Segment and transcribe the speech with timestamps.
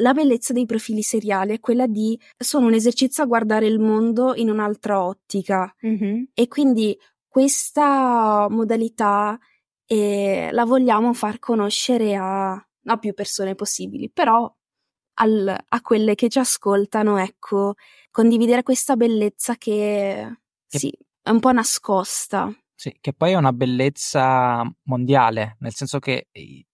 [0.00, 4.34] la bellezza dei profili seriali è quella di sono un esercizio a guardare il mondo
[4.34, 6.22] in un'altra ottica Mm-hmm.
[6.34, 9.38] e quindi questa modalità
[9.86, 14.52] eh, la vogliamo far conoscere a, a più persone possibili, però
[15.14, 17.74] al- a quelle che ci ascoltano, ecco,
[18.10, 20.38] condividere questa bellezza che,
[20.68, 20.92] Che- sì,
[21.22, 22.52] è un po' nascosta.
[22.74, 26.28] Sì, che poi è una bellezza mondiale, nel senso che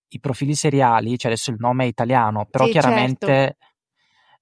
[0.08, 2.88] i, profili seriali, cioè adesso il nome è italiano, però Sì, certo.
[2.88, 3.56] chiaramente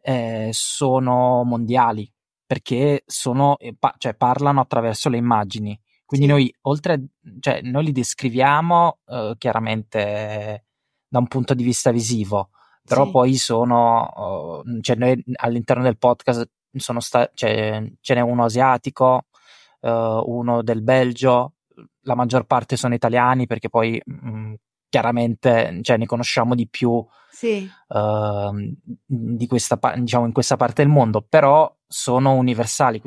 [0.01, 2.11] eh, sono mondiali,
[2.45, 5.79] perché sono, eh, pa- cioè, parlano attraverso le immagini.
[6.05, 6.33] Quindi Sì.
[6.33, 7.03] noi, oltre,
[7.41, 10.65] cioè, noi li descriviamo eh, chiaramente
[11.09, 12.51] da un punto di vista visivo,
[12.85, 13.11] però Sì.
[13.11, 19.23] poi sono, eh, cioè noi all'interno del podcast sono sta- cioè, ce n'è uno asiatico,
[19.81, 21.55] eh, uno del Belgio,
[22.03, 24.55] la maggior parte sono italiani perché poi mh,
[24.95, 27.69] chiaramente cioè, ne conosciamo di più Sì.
[27.89, 33.03] ehm, di questa, diciamo, in questa parte del mondo, però sono universali.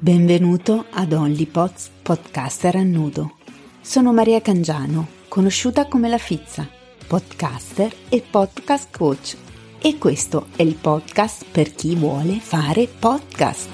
[0.00, 3.36] Benvenuto ad OnlyPods Podcaster a nudo.
[3.80, 6.68] Sono Maria Cangiano, conosciuta come La Fizza,
[7.06, 9.36] podcaster e podcast coach.
[9.80, 13.68] E questo è il podcast per chi vuole fare podcast.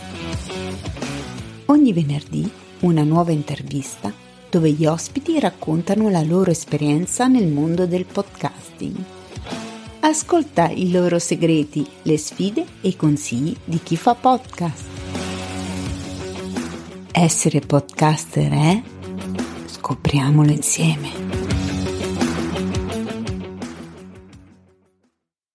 [1.67, 4.12] Ogni venerdì una nuova intervista
[4.48, 8.97] dove gli ospiti raccontano la loro esperienza nel mondo del podcasting.
[10.00, 14.84] Ascolta i loro segreti, le sfide e i consigli di chi fa podcast.
[17.12, 18.83] Essere podcaster è?
[19.67, 21.30] Scopriamolo insieme.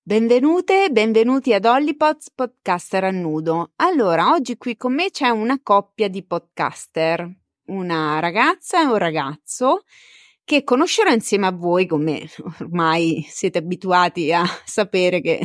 [0.08, 3.72] Benvenute, benvenuti ad Hollypods Podcaster a nudo.
[3.78, 7.28] Allora, oggi qui con me c'è una coppia di podcaster,
[7.70, 9.82] una ragazza e un ragazzo
[10.44, 12.30] che conoscerò insieme a voi, come
[12.62, 15.40] ormai siete abituati a sapere che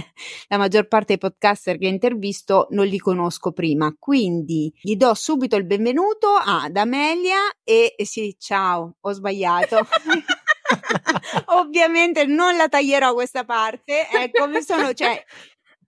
[0.48, 3.96] la maggior parte dei podcaster che intervisto non li conosco prima.
[3.98, 9.78] Quindi gli do subito il benvenuto ad Amelia e e sì, ciao, ho sbagliato.
[11.58, 14.08] Ovviamente non la taglierò questa parte.
[14.08, 15.24] Ecco, mi sono, cioè,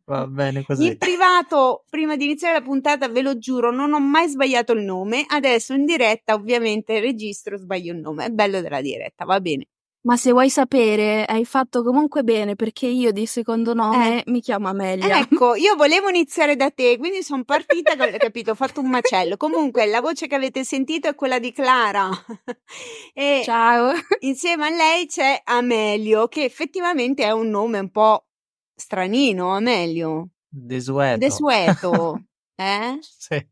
[0.05, 0.87] Va bene così.
[0.87, 4.83] in privato, prima di iniziare la puntata, ve lo giuro, non ho mai sbagliato il
[4.83, 5.25] nome.
[5.27, 8.27] Adesso in diretta, ovviamente, registro, sbaglio il nome.
[8.27, 9.67] È bello della diretta, va bene.
[10.05, 14.69] Ma se vuoi sapere, hai fatto comunque bene perché io di secondo nome mi chiamo
[14.69, 15.21] Amelia.
[15.21, 19.37] Ecco, io volevo iniziare da te, quindi sono partita, con- capito, ho fatto un macello.
[19.37, 22.11] Comunque, la voce che avete sentito è quella di Clara.
[23.15, 23.93] e Ciao.
[24.21, 28.27] insieme a lei c'è Amelio, che effettivamente è un nome un po'
[28.75, 30.31] stranino, Amelio.
[30.49, 31.19] Desueto.
[31.19, 32.23] Desueto.
[32.55, 32.99] Eh?
[33.01, 33.45] Sì.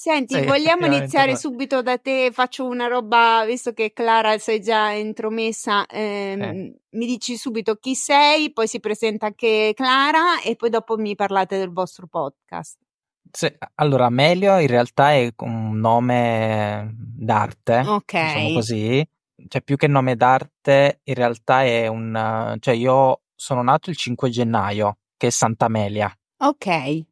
[0.00, 2.30] Senti, Sì, vogliamo effettivamente iniziare subito da te?
[2.32, 6.74] Faccio una roba, visto che Clara sei già intromessa, ehm, Eh.
[6.90, 11.58] mi dici subito chi sei, poi si presenta anche Clara e poi dopo mi parlate
[11.58, 12.78] del vostro podcast.
[13.28, 18.22] Sì, Allora, Amelio in realtà è un nome d'arte, Ok.
[18.22, 19.04] diciamo così.
[19.48, 22.56] Cioè, più che nome d'arte, in realtà è un...
[22.60, 27.04] Cioè, io sono nato il 5 gennaio, che è Sant'Amelia, Ok,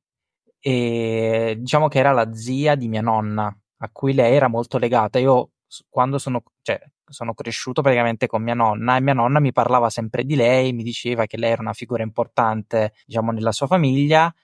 [0.68, 5.18] e diciamo che era la zia di mia nonna, a cui lei era molto legata.
[5.20, 5.50] Io,
[5.88, 6.42] quando sono...
[6.62, 10.72] Cioè, sono cresciuto praticamente con mia nonna e mia nonna mi parlava sempre di lei,
[10.72, 14.34] mi diceva che lei era una figura importante, diciamo, nella sua famiglia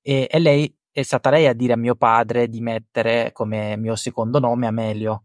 [0.00, 3.96] e, e lei è stata lei a dire a mio padre di mettere come mio
[3.96, 5.24] secondo nome Amelio.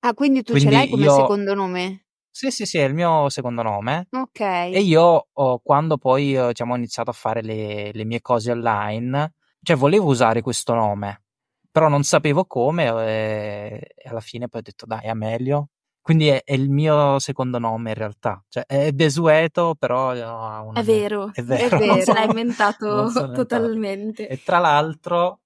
[0.00, 2.04] ah, quindi tu Quindi ce l'hai come io- secondo nome?
[2.30, 4.08] Sì, sì, sì, è il mio secondo nome.
[4.10, 8.50] Ok, E io, oh, quando poi diciamo, ho iniziato a fare le, le mie cose
[8.50, 11.22] online, cioè volevo usare questo nome,
[11.70, 15.68] però non sapevo come eh, e alla fine poi ho detto dai, Amelio.
[16.02, 18.44] Quindi è, è il mio secondo nome in realtà.
[18.48, 21.30] Cioè, è desueto, però ha una- È vero.
[21.32, 21.76] È vero.
[21.76, 22.12] È vero.
[22.12, 23.32] l'ha inventato Non se l'ha inventato.
[23.56, 24.26] totalmente.
[24.28, 25.42] E tra l'altro,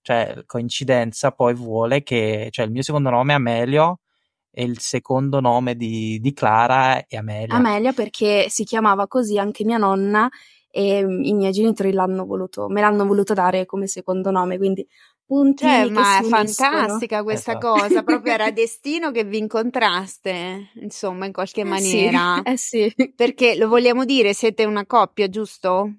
[0.00, 4.00] cioè, coincidenza poi vuole che, cioè, il mio secondo nome è Amelio
[4.50, 7.54] e il secondo nome di, di Clara è Amelia.
[7.54, 10.26] Amelia perché si chiamava così anche mia nonna
[10.70, 14.86] e mm, i miei genitori l'hanno voluto, me l'hanno voluto dare come secondo nome, quindi
[15.24, 17.68] puntini Cioè, ma è fantastica questa Esatto.
[17.72, 22.42] cosa, proprio era destino che vi incontraste, insomma, in qualche Eh sì, maniera.
[22.44, 25.92] Eh sì, Perché lo vogliamo dire, siete una coppia, giusto?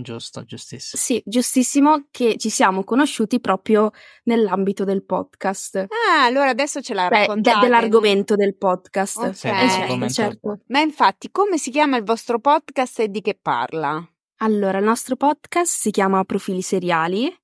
[0.00, 1.02] Giusto, giustissimo.
[1.02, 3.90] sì, giustissimo che ci siamo conosciuti proprio
[4.24, 7.58] nell'ambito del podcast, Ah, allora adesso ce la de- raccontate.
[7.60, 9.16] dell'argomento del podcast.
[9.18, 9.34] Ok.
[9.34, 10.60] Sì, Eh, certo, certo.
[10.66, 14.06] Ma infatti, come si chiama il vostro podcast e di che parla?
[14.40, 17.34] Allora, il nostro podcast si chiama Profili Seriali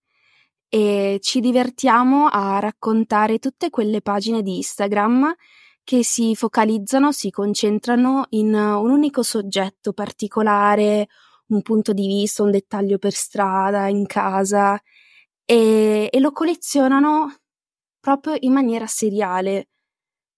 [0.68, 5.34] e ci divertiamo a raccontare tutte quelle pagine di Instagram
[5.82, 11.08] che si focalizzano, si concentrano in un unico soggetto particolare,
[11.54, 14.80] un punto di vista, un dettaglio per strada, in casa
[15.44, 17.34] e, e lo collezionano
[18.00, 19.68] proprio in maniera seriale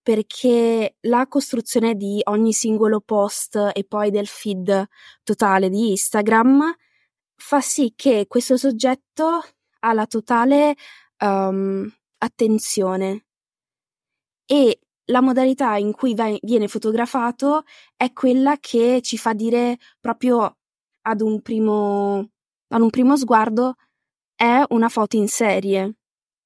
[0.03, 4.87] perché la costruzione di ogni singolo post e poi del feed
[5.25, 6.73] totale di Instagram
[7.35, 9.43] fa sì che questo soggetto
[9.81, 10.77] ha la totale
[11.21, 13.25] um, attenzione.
[14.47, 17.65] E la modalità in cui viene fotografato
[17.97, 20.59] è quella che ci fa dire proprio
[21.08, 22.29] ad un primo,
[22.69, 23.75] ad un primo sguardo
[24.35, 25.94] è una foto in serie.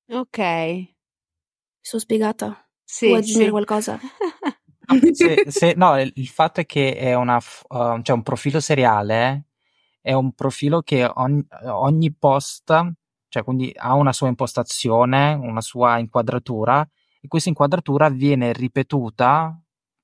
[0.08, 0.38] Ok.
[0.38, 0.88] Mi
[1.80, 2.68] sono spiegata?
[2.84, 3.50] Sì, Vuoi aggiungere sì.
[3.50, 3.98] qualcosa?
[5.12, 9.46] se, se, no, il fatto è che è una, uh, cioè un profilo seriale,
[10.00, 12.92] è un profilo che ogni, ogni post,
[13.28, 16.86] cioè quindi ha una sua impostazione, una sua inquadratura,
[17.20, 19.58] e questa inquadratura viene ripetuta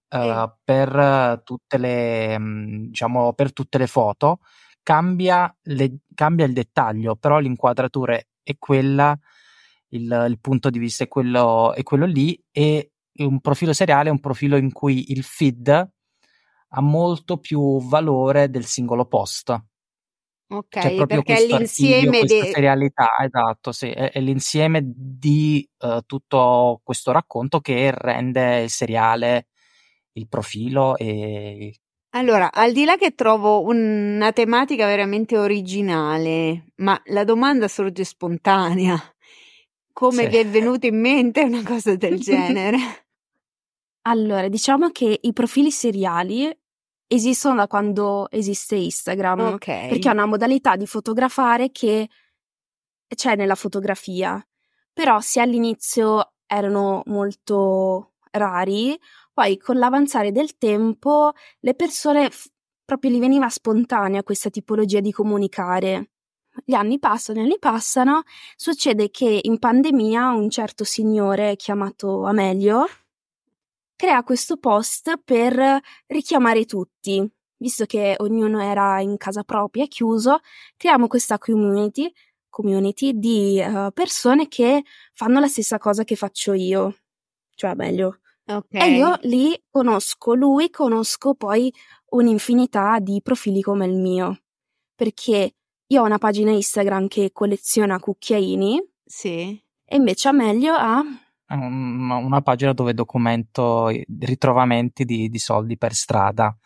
[0.09, 0.51] Sì.
[0.65, 4.41] per tutte le, mh, diciamo, per tutte le foto,
[4.83, 9.19] cambia, le- cambia il dettaglio, però l'inquadratura è quella,
[9.89, 14.13] il, il punto di vista è quello, è quello lì, e un profilo seriale è
[14.13, 15.69] un profilo in cui il feed
[16.69, 19.51] ha molto più valore del singolo post.
[20.49, 26.03] Ok, C'è proprio perché l'insieme questa de- serialità, esatto, sì, è, è l'insieme di eh,
[26.07, 29.49] tutto questo racconto che rende il seriale
[30.17, 31.75] il profilo e
[32.11, 38.97] Allora, al di là che trovo una tematica veramente originale, ma la domanda sorge spontanea.
[39.93, 40.29] Come Sì.
[40.29, 42.79] vi è venuto in mente una cosa del genere?
[44.03, 46.49] Allora, diciamo che i profili seriali
[47.09, 49.67] esistono da quando esiste Instagram, Ok.
[49.67, 52.09] perché è una modalità di fotografare che
[53.15, 54.45] c'è nella fotografia,
[54.93, 58.99] però se all'inizio erano molto rari,
[59.37, 62.49] poi con l'avanzare del tempo le persone f-
[62.87, 66.13] proprio gli veniva spontanea questa tipologia di comunicare.
[66.65, 68.23] Gli anni passano, gli anni passano,
[68.57, 72.87] succede che in pandemia un certo signore chiamato Amelio
[73.95, 77.31] crea questo post per richiamare tutti.
[77.59, 80.39] Visto che ognuno era in casa propria, chiuso,
[80.79, 82.11] creiamo questa community,
[82.49, 84.83] community di eh, persone che
[85.13, 86.97] fanno la stessa cosa che faccio io,
[87.55, 88.21] cioè meglio.
[88.71, 91.73] E io lì conosco lui, conosco poi
[92.11, 94.41] un'infinità di profili come il mio,
[94.95, 95.55] perché
[95.87, 99.61] io ho una pagina Instagram che colleziona cucchiaini Sì.
[99.85, 101.03] e invece Amelio ha
[101.49, 106.57] un- una pagina dove documento i ritrovamenti di, di soldi per strada.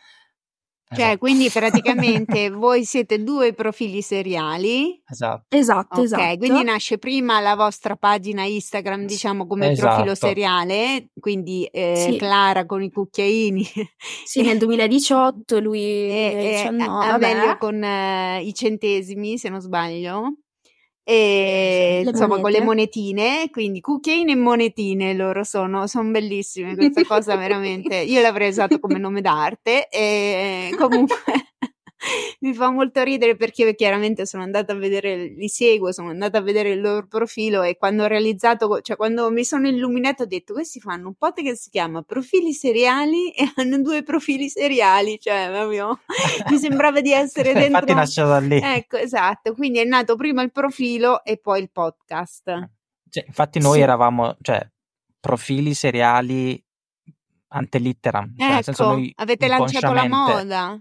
[0.92, 1.19] Cioè, Esatto.
[1.19, 5.00] quindi praticamente voi siete due profili seriali.
[5.08, 5.56] Esatto.
[5.56, 6.37] esatto, Ok, esatto.
[6.38, 10.26] quindi nasce prima la vostra pagina Instagram, diciamo come profilo Esatto.
[10.26, 12.16] seriale, quindi eh, Sì.
[12.16, 13.64] Clara con i cucchiaini
[14.25, 17.58] Sì, nel 2018 lui e, nel e 19, Amelio vabbè.
[17.58, 20.34] con eh, i centesimi, se non sbaglio.
[21.12, 22.64] E Le insomma con le monete.
[22.64, 27.96] monetine, quindi cucchiaini e monetine loro sono, sono bellissime questa cosa veramente.
[27.96, 31.16] Io l'avrei usato come nome d'arte e comunque
[32.41, 36.41] mi fa molto ridere perché chiaramente sono andata a vedere, li seguo, sono andata a
[36.41, 40.52] vedere il loro profilo e quando ho realizzato, cioè quando mi sono illuminato ho detto
[40.52, 45.49] questi fanno un podcast che si chiama Profili Seriali e hanno due profili seriali, cioè
[45.52, 46.00] proprio
[46.50, 48.61] mi sembrava di essere dentro Infatti da lì.
[48.62, 52.71] Ecco, esatto, quindi è nato prima il profilo e poi il podcast.
[53.11, 53.80] Cioè, infatti noi Sì.
[53.80, 54.66] eravamo, cioè,
[55.19, 56.62] profili seriali
[57.49, 60.80] ante litteram, cioè, Ecco, noi avete lanciato la moda.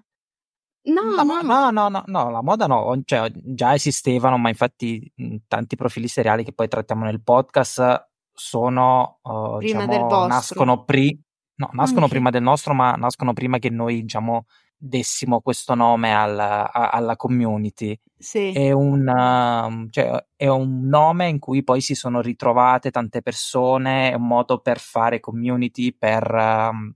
[0.81, 5.11] No, No, no, no, no, no, no, la moda no, cioè, già esistevano, ma infatti
[5.47, 11.19] tanti profili seriali che poi trattiamo nel podcast sono, uh, Prima diciamo, nascono, pri-
[11.55, 12.13] no, nascono Anche.
[12.13, 14.45] prima del nostro, ma nascono prima che noi, diciamo,
[14.77, 17.99] dessimo questo nome alla, a- alla community.
[18.17, 18.53] Sì.
[18.53, 24.11] È un, um, cioè, è un nome in cui poi si sono ritrovate tante persone,
[24.11, 26.93] è un modo per fare community, per um,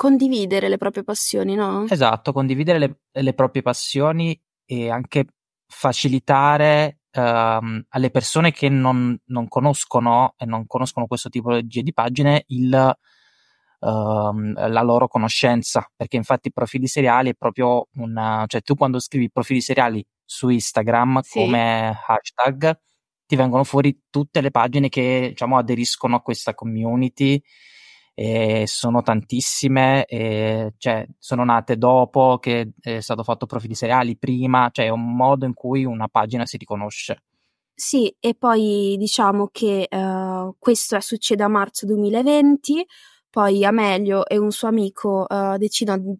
[0.00, 1.84] condividere le proprie passioni, no?
[1.86, 5.26] Esatto, condividere le, le proprie passioni e anche
[5.66, 12.44] facilitare ehm, alle persone che non, non conoscono e non conoscono questo tipologia di pagine
[12.46, 12.96] il,
[13.80, 19.00] ehm, la loro conoscenza, perché infatti i profili seriali è proprio una, cioè tu quando
[19.00, 21.40] scrivi profili seriali su Instagram Sì.
[21.40, 22.80] come hashtag
[23.26, 27.38] ti vengono fuori tutte le pagine che diciamo aderiscono a questa community
[28.14, 34.68] e sono tantissime, e, cioè, sono nate dopo che è stato fatto profili seriali, prima,
[34.72, 37.22] cioè è un modo in cui una pagina si riconosce.
[37.74, 42.84] Sì, e poi diciamo che eh, questo succede a marzo 2020,
[43.30, 46.16] poi Amelio e un suo amico uh, decidono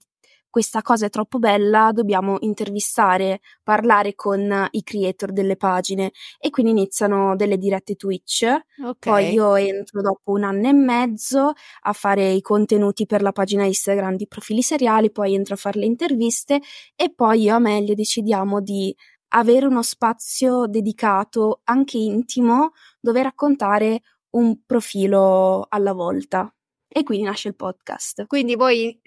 [0.51, 6.73] questa cosa è troppo bella, dobbiamo intervistare, parlare con i creator delle pagine e quindi
[6.73, 8.43] iniziano delle dirette Twitch.
[8.43, 8.95] Okay.
[8.99, 11.53] Poi io entro dopo un anno e mezzo
[11.83, 15.79] a fare i contenuti per la pagina Instagram di profili seriali, poi entro a fare
[15.79, 16.61] le interviste
[16.97, 18.95] e poi io e Amelio decidiamo di
[19.33, 26.53] avere uno spazio dedicato anche intimo dove raccontare un profilo alla volta
[26.93, 28.27] e quindi nasce il podcast.
[28.27, 29.01] Quindi voi,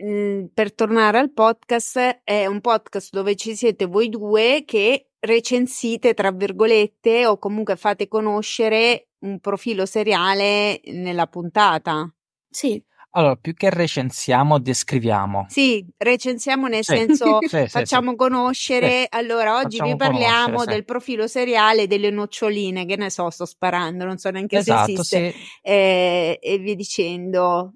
[0.54, 6.32] per tornare al podcast, è un podcast dove ci siete voi due che recensite, tra
[6.32, 12.10] virgolette, o comunque fate conoscere un profilo seriale nella puntata.
[12.50, 12.82] Sì.
[13.16, 15.46] Allora, più che recensiamo, descriviamo.
[15.48, 16.96] Sì, recensiamo nel sì.
[16.96, 19.06] senso sì, facciamo sì, conoscere.
[19.10, 24.18] Allora, oggi vi parliamo del profilo seriale delle noccioline, che ne so, sto sparando, non
[24.18, 25.34] so neanche esatto, se esiste.
[25.62, 27.74] Eh, e via dicendo.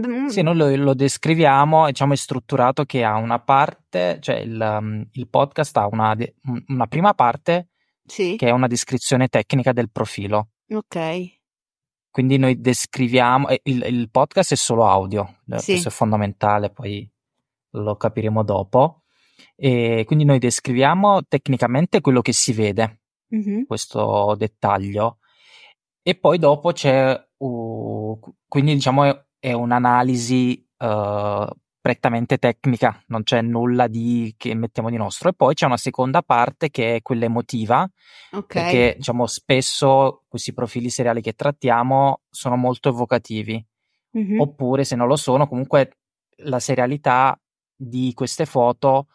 [0.00, 0.28] Mm.
[0.28, 5.06] Sì, noi lo, lo, descriviamo, diciamo, è strutturato che ha una parte, cioè il, um,
[5.12, 6.16] il podcast ha una,
[6.68, 7.68] una prima parte
[8.06, 10.48] che è una descrizione tecnica del profilo.
[10.68, 11.40] Ok.
[12.12, 15.70] Quindi noi descriviamo, il, il podcast è solo audio, eh, sì.
[15.72, 17.10] questo è fondamentale, poi
[17.70, 19.04] lo capiremo dopo.
[19.56, 23.00] E quindi noi descriviamo tecnicamente quello che si vede,
[23.34, 23.62] mm-hmm.
[23.62, 25.20] questo dettaglio,
[26.02, 31.46] e poi dopo c'è, uh, quindi diciamo è, è un'analisi uh,
[31.82, 35.28] prettamente tecnica, non c'è nulla di, che mettiamo di nostro.
[35.28, 37.86] E poi c'è una seconda parte che è quella emotiva,
[38.30, 38.62] okay.
[38.62, 43.62] perché diciamo spesso questi profili seriali che trattiamo sono molto evocativi,
[44.16, 44.38] mm-hmm.
[44.38, 45.98] oppure se non lo sono, comunque
[46.44, 47.38] la serialità
[47.74, 49.08] di queste foto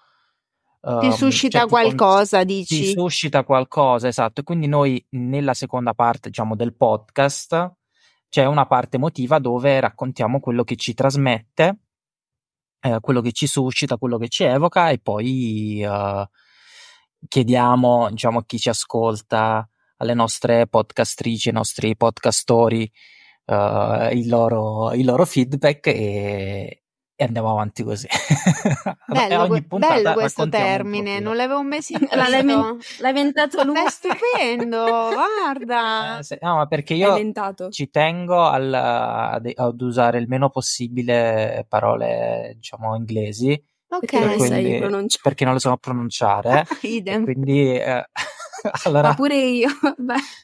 [0.82, 2.82] ti ehm, suscita cioè, qualcosa, ti, dici?
[2.82, 4.42] Ti suscita qualcosa, esatto.
[4.42, 7.74] E quindi noi nella seconda parte, diciamo, del podcast
[8.30, 11.78] c'è una parte emotiva dove raccontiamo quello che ci trasmette
[12.82, 16.30] eh, quello che ci suscita, quello che ci evoca e poi eh,
[17.28, 19.68] chiediamo diciamo, a chi ci ascolta,
[19.98, 22.90] alle nostre podcastrici, ai nostri podcastori
[23.46, 26.84] eh, il, loro, il loro feedback e,
[27.20, 28.08] e andiamo avanti così.
[29.08, 32.14] Bello, bello questo termine, non l'avevo mai sentito.
[32.16, 33.76] l'hai, inventato lui.
[33.76, 36.20] È stupendo, guarda.
[36.20, 37.18] Eh, se, no, ma perché io
[37.72, 43.60] ci tengo al, ad, ad, usare il meno possibile parole, diciamo, inglesi.
[43.90, 44.80] Ok, quindi,
[45.24, 46.68] perché non le so pronunciare.
[46.82, 47.24] Idem.
[47.24, 47.80] Quindi...
[47.80, 48.06] Eh,
[48.84, 49.70] allora, Ma pure io.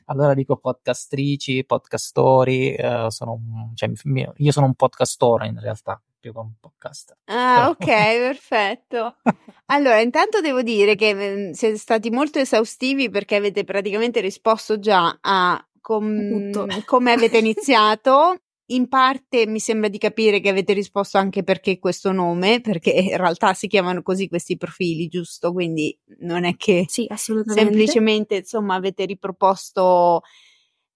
[0.05, 3.39] allora dico podcastrici, podcastori, eh, sono
[3.75, 3.91] cioè,
[4.35, 7.17] io sono un podcastore in realtà più che un podcast.
[7.25, 9.17] Ah, ok, perfetto.
[9.67, 15.17] Allora, intanto devo dire che mhmm, siete stati molto esaustivi perché avete praticamente risposto già
[15.19, 18.37] a com- come avete iniziato.
[18.67, 23.17] In parte mi sembra di capire che avete risposto anche perché questo nome, perché in
[23.17, 25.51] realtà si chiamano così questi profili, giusto?
[25.51, 27.63] Quindi non è che sì, assolutamente.
[27.63, 30.21] semplicemente insomma avete riproposto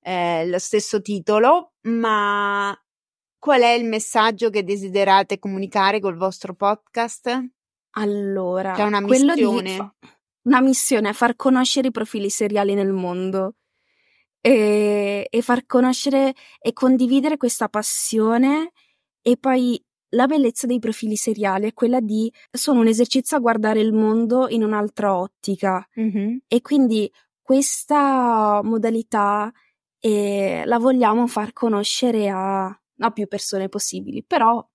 [0.02, 2.78] eh, lo stesso titolo, ma
[3.40, 7.30] Qual è il messaggio che desiderate comunicare col vostro podcast?
[7.92, 9.96] Allora, c'è una missione.
[10.44, 13.56] una missione, far conoscere i profili seriali nel mondo
[14.42, 18.72] e, e far conoscere e condividere questa passione
[19.22, 23.82] e poi la bellezza dei profili seriali è quella di sono un esercizio a guardare
[23.82, 26.38] il mondo in un'altra ottica mm-hmm.
[26.48, 29.52] e quindi questa modalità
[30.00, 34.66] eh, la vogliamo far conoscere a a più persone possibili, però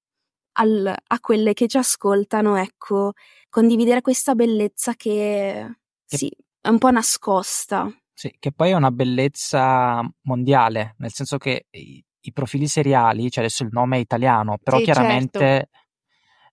[0.55, 3.13] al, a quelle che ci ascoltano, ecco,
[3.49, 5.77] condividere questa bellezza che,
[6.07, 7.91] che sì, è un po' nascosta.
[8.13, 13.45] Sì, che poi è una bellezza mondiale, nel senso che i, i profili seriali, cioè
[13.45, 15.71] adesso il nome è italiano, però sì, chiaramente certo.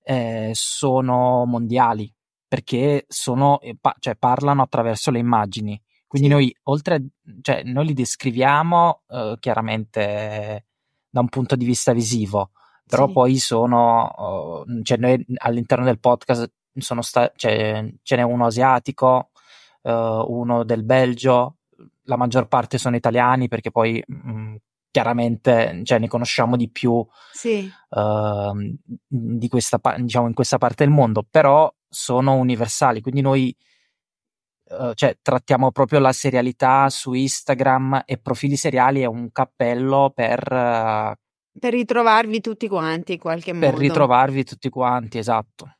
[0.03, 2.11] eh, sono mondiali,
[2.47, 5.79] perché sono, eh, cioè parlano attraverso le immagini.
[6.07, 6.33] Quindi sì.
[6.33, 7.09] noi, oltre,
[7.41, 10.68] cioè, noi li descriviamo eh, chiaramente
[11.09, 12.51] da un punto di vista visivo,
[12.85, 13.13] però sì.
[13.13, 19.31] poi sono, uh, cioè noi all'interno del podcast sono sta- cioè, ce n'è uno asiatico,
[19.83, 21.57] uh, uno del Belgio,
[22.03, 24.55] la maggior parte sono italiani perché poi mh, mm,
[24.91, 27.69] chiaramente cioè, ne conosciamo di più sì.
[27.89, 33.55] uh, di questa, diciamo, in questa parte del mondo, però sono universali, quindi noi
[34.69, 40.47] uh, cioè, trattiamo proprio la serialità su Instagram e profili seriali è un cappello per...
[40.51, 41.13] Uh,
[41.59, 43.69] per ritrovarvi tutti quanti in qualche modo.
[43.69, 45.75] Per ritrovarvi tutti quanti, esatto.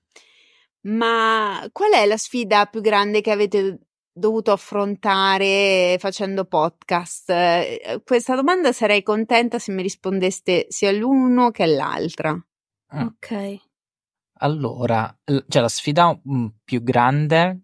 [0.81, 3.79] Ma qual è la sfida più grande che avete
[4.11, 7.29] dovuto affrontare facendo podcast?
[7.29, 12.33] Eh, questa domanda sarei contenta se mi rispondeste sia l'uno che l'altra.
[12.33, 13.01] Mm.
[13.01, 13.67] Ok.
[14.41, 15.13] Allora,
[15.47, 17.63] cioè la sfida mm, più grande,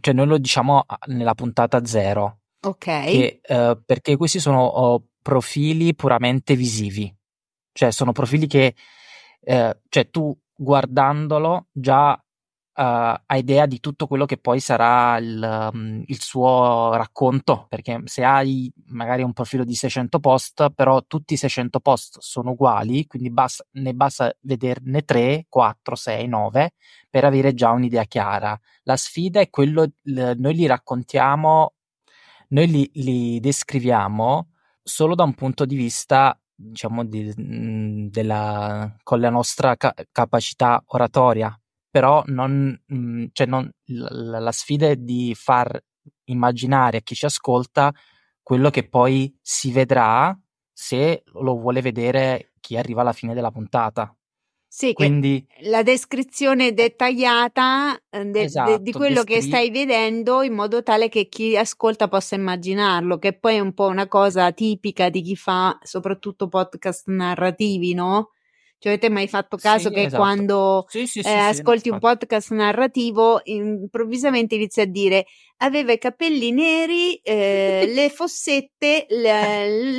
[0.00, 2.40] cioè noi lo diciamo nella puntata zero.
[2.62, 2.84] Ok.
[2.84, 7.14] Che, uh, perché questi sono uh, profili puramente visivi.
[7.72, 8.74] Cioè sono profili che,
[9.40, 12.22] uh, cioè tu guardandolo già
[12.82, 18.24] ha idea di tutto quello che poi sarà il, um, il, suo racconto, perché se
[18.24, 23.30] hai magari un profilo di 600 post, però tutti i 600 post sono uguali, quindi
[23.30, 26.72] basta, ne basta vederne 3, 4, 6, 9
[27.10, 28.58] per avere già un'idea chiara.
[28.84, 31.74] La sfida è quello, l- noi li raccontiamo,
[32.48, 37.32] noi li, li descriviamo solo da un punto di vista diciamo di,
[38.10, 41.59] della, con la nostra ca- capacità oratoria
[41.90, 45.82] però non, mh, cioè non, la, la sfida è di far
[46.24, 47.92] immaginare a chi ci ascolta
[48.42, 50.36] quello che poi si vedrà
[50.72, 54.14] se lo vuole vedere chi arriva alla fine della puntata.
[54.72, 60.42] Sì, Quindi, la descrizione dettagliata eh, de, esatto, de, di quello descri- che stai vedendo
[60.42, 64.52] in modo tale che chi ascolta possa immaginarlo, che poi è un po' una cosa
[64.52, 68.30] tipica di chi fa soprattutto podcast narrativi, no?
[68.80, 70.22] Cioè, avete mai fatto caso sì, che esatto.
[70.22, 75.26] quando sì, sì, eh, ascolti un podcast narrativo, improvvisamente inizi a dire
[75.58, 79.06] aveva i capelli neri, eh, le fossette,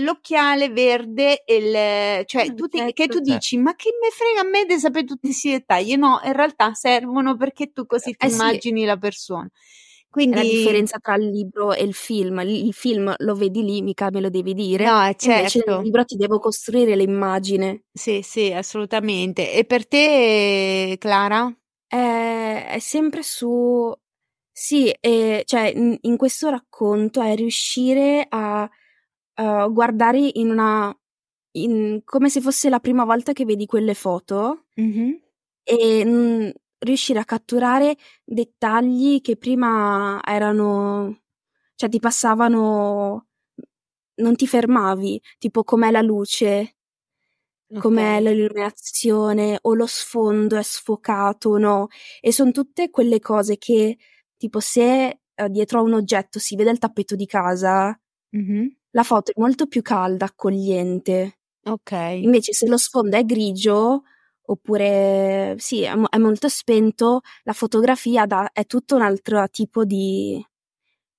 [0.02, 3.32] l'occhiale verde, il, cioè tutti, certo, che tu certo.
[3.32, 5.96] dici ma che me frega a me di sapere tutti questi dettagli?
[5.96, 9.48] No, in realtà servono perché tu così ti eh, immagini la persona.
[10.12, 10.36] Quindi...
[10.36, 12.42] La differenza tra il libro e il film.
[12.42, 14.84] Il film lo vedi lì, mica me lo devi dire.
[14.84, 15.30] No, certo.
[15.30, 17.86] Invece nel libro ti devo costruire l'immagine.
[17.94, 19.54] Sì, sì, assolutamente.
[19.54, 21.50] E per te, Clara?
[21.88, 23.90] È, è sempre su...
[24.52, 28.70] Sì, è, cioè in, in, questo racconto è riuscire a,
[29.36, 30.94] a guardare in una...
[31.54, 35.12] In, come se fosse la prima volta che vedi quelle foto mm-hmm.
[35.64, 36.52] e mh,
[36.82, 41.22] riuscire a catturare dettagli che prima erano,
[41.76, 43.28] cioè ti passavano,
[44.16, 46.78] non ti fermavi, tipo com'è la luce,
[47.68, 47.82] okay.
[47.82, 51.88] com'è l'illuminazione o lo sfondo è sfocato o no.
[52.20, 53.98] E sono tutte quelle cose che,
[54.38, 57.98] tipo, se uh, dietro a un oggetto si vede il tappeto di casa,
[58.36, 58.68] mm-hmm.
[58.92, 61.38] la foto è molto più calda, accogliente.
[61.64, 61.92] Ok.
[61.92, 64.04] Invece se lo sfondo è grigio,
[64.52, 70.44] oppure sì, è, è molto spento, la fotografia da, è tutto un altro tipo di,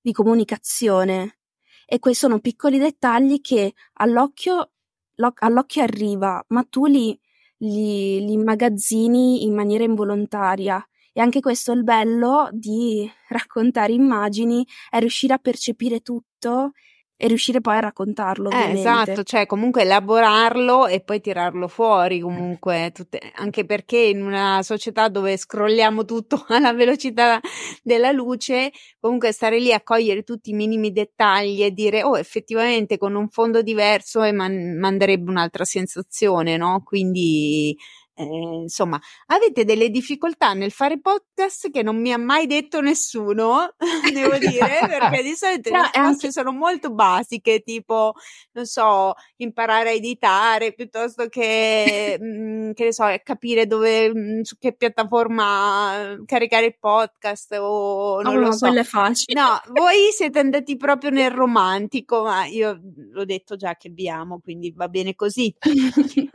[0.00, 1.38] di comunicazione.
[1.86, 4.72] E quei sono piccoli dettagli che all'occhio,
[5.16, 7.18] all'occhio arriva, ma tu li,
[7.58, 10.84] li, li immagazzini in maniera involontaria.
[11.14, 16.72] E anche questo è il bello di raccontare immagini, è riuscire a percepire tutto
[17.22, 18.50] e riuscire poi a raccontarlo.
[18.50, 24.60] Eh, esatto, cioè comunque elaborarlo e poi tirarlo fuori comunque, tutte, anche perché in una
[24.64, 27.38] società dove scrolliamo tutto alla velocità
[27.80, 32.98] della luce, comunque stare lì a cogliere tutti i minimi dettagli e dire oh effettivamente
[32.98, 36.82] con un fondo diverso e man- manderebbe un'altra sensazione, no?
[36.84, 37.76] Quindi
[38.22, 43.74] eh, insomma, avete delle difficoltà nel fare podcast che non mi ha mai detto nessuno,
[44.12, 46.32] devo dire, perché di solito le risposte anche...
[46.32, 48.14] sono molto basiche, tipo,
[48.52, 54.18] non so, imparare a editare piuttosto che, mh, mm, che ne so, capire dove, mh,
[54.18, 58.66] mm, su che piattaforma caricare il podcast o non oh, lo no, so.
[58.72, 59.40] è facile.
[59.40, 62.80] No, voi siete andati proprio nel romantico, ma io
[63.10, 65.54] l'ho detto già che vi amo, quindi va bene così.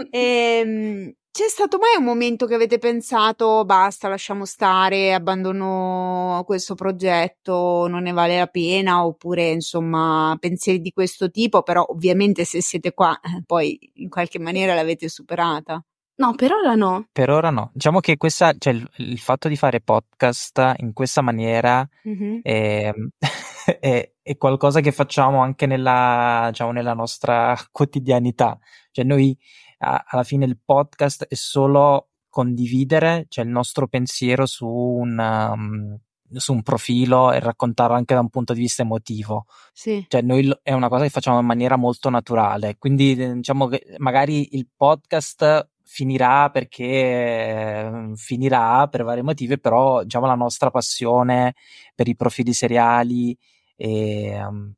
[0.09, 0.15] e,
[0.65, 7.85] ehm, c'è stato mai un momento che avete pensato basta, lasciamo stare, abbandono questo progetto,
[7.87, 12.91] non ne vale la pena, oppure insomma pensieri di questo tipo, però ovviamente se siete
[12.91, 15.79] qua eh, poi in qualche maniera l'avete superata.
[16.15, 17.05] No, per ora no.
[17.11, 17.69] Per ora no.
[17.71, 22.39] Diciamo che questa, cioè, il, il fatto di fare podcast in questa maniera mm-hmm.
[22.41, 22.91] è,
[23.79, 28.57] è, è, qualcosa che facciamo anche nella, diciamo, nella nostra quotidianità.
[28.89, 29.37] Cioè noi
[29.79, 35.97] alla fine il podcast è solo condividere cioè il nostro pensiero su un, um,
[36.33, 39.45] su un profilo e raccontarlo anche da un punto di vista emotivo.
[39.73, 40.05] Sì.
[40.07, 42.77] Cioè, noi è una cosa che facciamo in maniera molto naturale.
[42.77, 50.25] Quindi, diciamo che magari il podcast finirà perché eh, finirà per vari motivi, però diciamo
[50.25, 51.55] la nostra passione
[51.95, 53.37] per i profili seriali
[53.75, 54.73] e um,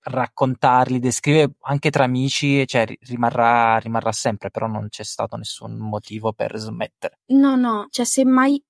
[0.00, 6.32] raccontarli, descrivere anche tra amici, cioè rimarrà, rimarrà sempre, però non c'è stato nessun motivo
[6.32, 7.20] per smettere.
[7.26, 8.62] No, no, cioè semmai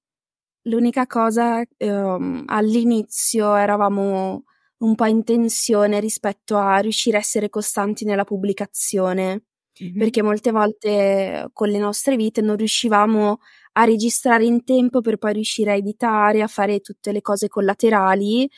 [0.63, 4.45] l'unica cosa ehm, all'inizio eravamo
[4.79, 9.45] un po' in tensione rispetto a riuscire a essere costanti nella pubblicazione,
[9.83, 9.99] mm-hmm.
[9.99, 13.39] perché molte volte con le nostre vite non riuscivamo
[13.73, 18.49] a registrare in tempo per poi riuscire a editare, a fare tutte le cose collaterali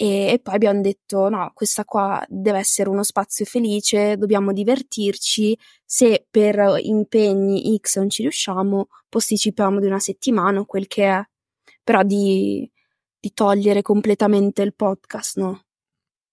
[0.00, 5.58] e, e, poi abbiamo detto no, questa qua deve essere uno spazio felice, dobbiamo divertirci,
[5.84, 11.20] se per impegni X non ci riusciamo, posticipiamo di una settimana o quel che è,
[11.82, 12.70] però di,
[13.18, 15.64] di togliere completamente il podcast, no?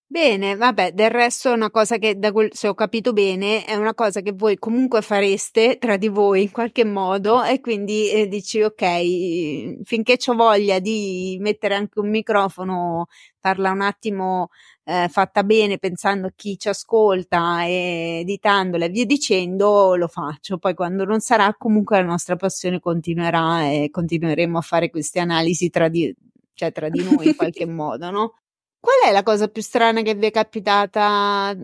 [0.08, 3.76] Bene, vabbè, del resto è una cosa che, da quel, se ho capito bene, è
[3.76, 8.28] una cosa che voi comunque fareste tra di voi in qualche modo e quindi eh,
[8.28, 13.08] dici ok, finché ho voglia di mettere anche un microfono,
[13.40, 14.50] farla un attimo
[14.84, 20.60] eh, fatta bene pensando a chi ci ascolta e editandola e via dicendo, lo faccio.
[20.60, 25.70] Poi quando non sarà, comunque la nostra passione continuerà e continueremo a fare queste analisi
[25.72, 26.16] tra di,
[26.54, 28.34] cioè tra di noi in qualche modo, no?
[28.86, 31.58] Qual è la cosa più strana che vi è capitata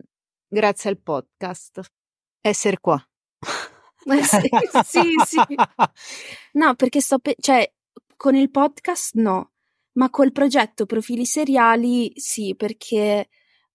[0.48, 1.80] grazie al podcast?
[2.42, 3.00] Essere qua.
[4.04, 4.50] sì,
[4.84, 5.56] sì, sì.
[6.54, 7.72] No, perché sto pe- cioè
[8.18, 9.52] con il podcast no,
[10.00, 13.30] ma col progetto profili seriali sì, perché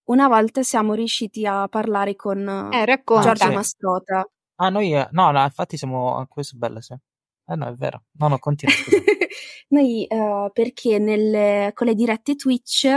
[0.07, 4.29] una volta siamo riusciti a parlare con eh, Giorgia Mastrota.
[4.55, 6.93] Ah, noi eh, no, no, infatti siamo questo è bello, sì.
[7.49, 8.03] Eh no, è vero.
[8.19, 8.75] No, no, continua.
[9.69, 12.89] noi uh, perché nelle, con le dirette Twitch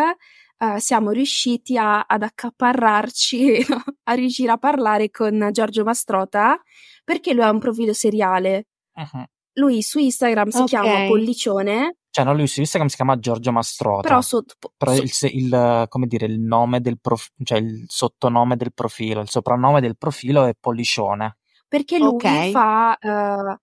[0.61, 3.67] uh, siamo riusciti a, ad accaparrarci,
[4.05, 6.61] a riuscire a parlare con Giorgio Mastrota,
[7.05, 8.67] perché lui ha un profilo seriale.
[8.95, 9.25] Uh-huh.
[9.55, 10.69] Lui su Instagram si okay.
[10.69, 11.97] chiama Pollicione.
[12.11, 14.09] Cioè, no, lui su Instagram si chiama Giorgio Mastrota.
[14.09, 18.73] Però, sotto, però il, il, come dire, il nome del profilo, cioè il sottonome del
[18.73, 21.39] profilo, il soprannome del profilo è Pollicione.
[21.69, 22.51] Perché lui okay.
[22.51, 23.57] fa uh,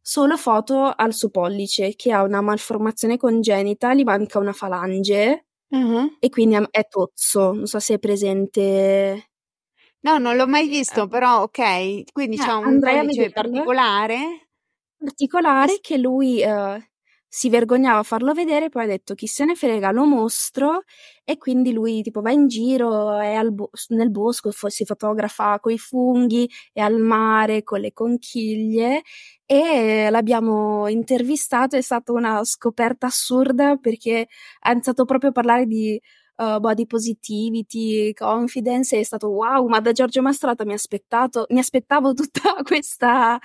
[0.00, 6.16] solo foto al suo pollice, che ha una malformazione congenita, gli manca una falange Uh-huh.
[6.18, 9.30] E quindi è tozzo, non so se è presente.
[10.00, 11.08] No, non l'ho mai visto, eh.
[11.08, 14.48] però ok, quindi eh, c'è un pollice particolare.
[14.98, 16.78] Particolare che lui uh,
[17.34, 20.82] si vergognava a farlo vedere, poi ha detto chi se ne frega, lo mostro
[21.24, 25.72] e quindi lui tipo va in giro, è bo- nel bosco, fo- si fotografa con
[25.72, 29.00] i funghi, è al mare con le conchiglie.
[29.46, 34.26] E l'abbiamo intervistato, è stata una scoperta assurda perché
[34.60, 35.98] ha iniziato proprio a parlare di
[36.36, 42.56] uh, body positivity, confidence, è stato wow, ma da Giorgio Mastrata mi, mi aspettavo tutta
[42.62, 43.38] questa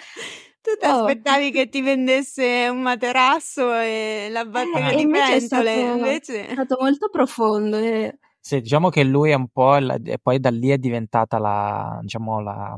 [0.68, 1.06] tu ti oh.
[1.06, 6.48] aspettavi che ti vendesse un materasso e la batteria eh, di pentole, è stato, invece
[6.48, 7.78] è stato molto profondo.
[7.78, 8.18] E...
[8.42, 12.00] Sì, diciamo che lui è un po', la, e poi da lì è diventata la,
[12.02, 12.76] diciamo, la,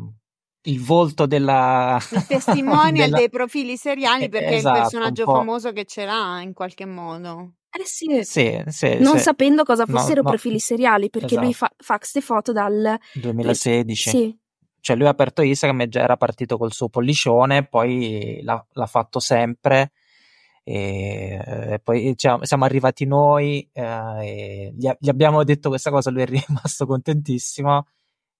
[0.63, 1.99] il volto della...
[2.11, 3.17] Il testimonial della...
[3.17, 7.53] dei profili seriali perché esatto, è il personaggio famoso che ce l'ha in qualche modo.
[7.71, 9.23] Eh sì, sì, sì non sì.
[9.23, 11.43] sapendo cosa fossero no, profili seriali perché esatto.
[11.43, 14.09] lui fa, fa queste foto dal 2016.
[14.09, 14.39] Sì,
[14.81, 18.85] cioè lui ha aperto Instagram e già era partito col suo pollicione, poi l'ha, l'ha
[18.85, 19.91] fatto sempre.
[20.63, 26.23] E, e poi cioè, siamo arrivati noi eh, gli, gli, abbiamo detto questa cosa, lui
[26.23, 27.87] è rimasto contentissimo.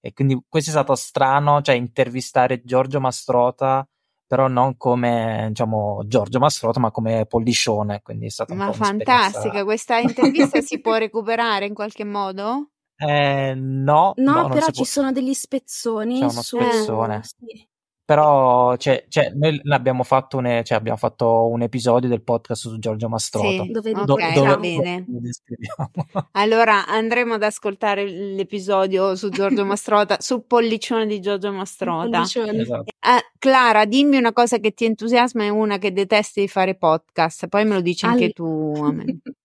[0.00, 3.86] E quindi questo è stato strano, cioè intervistare Giorgio Mastrota
[4.30, 8.00] però non come diciamo Giorgio Mastrota ma come pollicione.
[8.00, 12.70] Quindi è stata ma fantastica questa intervista si può recuperare in qualche modo?
[13.02, 16.18] Eh, no, no, no però ci sono degli spezzoni.
[16.18, 16.58] C'è uno su...
[16.58, 17.16] spezzone.
[17.16, 17.68] Eh, sì.
[18.10, 22.78] Però cioè, cioè, noi abbiamo fatto, un, cioè, abbiamo fatto un episodio del podcast su
[22.80, 23.62] Giorgio Mastrota.
[23.62, 25.06] Sì, dove, okay, dove, va bene.
[26.32, 32.22] allora andremo ad ascoltare l'episodio su Giorgio Mastrota, sul pollicione di Giorgio Mastrota.
[32.22, 32.82] Esatto.
[32.82, 37.46] Eh, Clara, dimmi una cosa che ti entusiasma e una che detesti di fare podcast,
[37.46, 38.12] poi me lo dici All...
[38.12, 38.72] anche tu.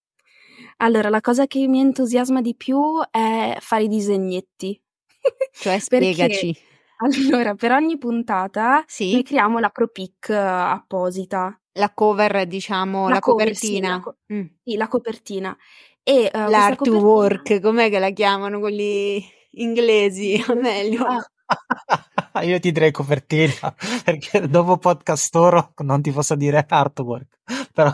[0.77, 4.79] Allora, la cosa che mi entusiasma di più è fare i disegnetti.
[5.57, 6.53] Cioè, spiegaci.
[6.53, 9.13] Perché, allora, per ogni puntata sì?
[9.13, 11.59] noi creiamo la ProPic apposita.
[11.73, 13.87] La cover, diciamo, la, la cover, copertina.
[13.87, 14.45] Sì la, co- mm.
[14.63, 15.57] sì, la copertina.
[16.03, 17.59] E, uh, L'artwork, copertina...
[17.61, 20.43] com'è che la chiamano quelli inglesi?
[20.47, 21.05] O meglio.
[21.05, 21.25] Ah.
[22.43, 27.39] Io ti direi copertina, perché dopo podcast oro non ti posso dire artwork,
[27.73, 27.91] però...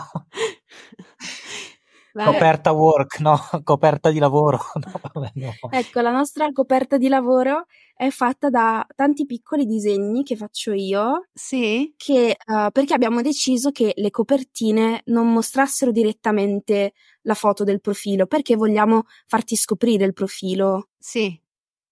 [2.14, 4.60] Coperta work, no, coperta di lavoro.
[5.14, 5.70] No, no.
[5.70, 11.28] Ecco, la nostra coperta di lavoro è fatta da tanti piccoli disegni che faccio io.
[11.34, 11.94] Sì.
[11.96, 16.94] Che, uh, perché abbiamo deciso che le copertine non mostrassero direttamente
[17.24, 20.90] la foto del profilo, perché vogliamo farti scoprire il profilo.
[20.98, 21.40] Sì.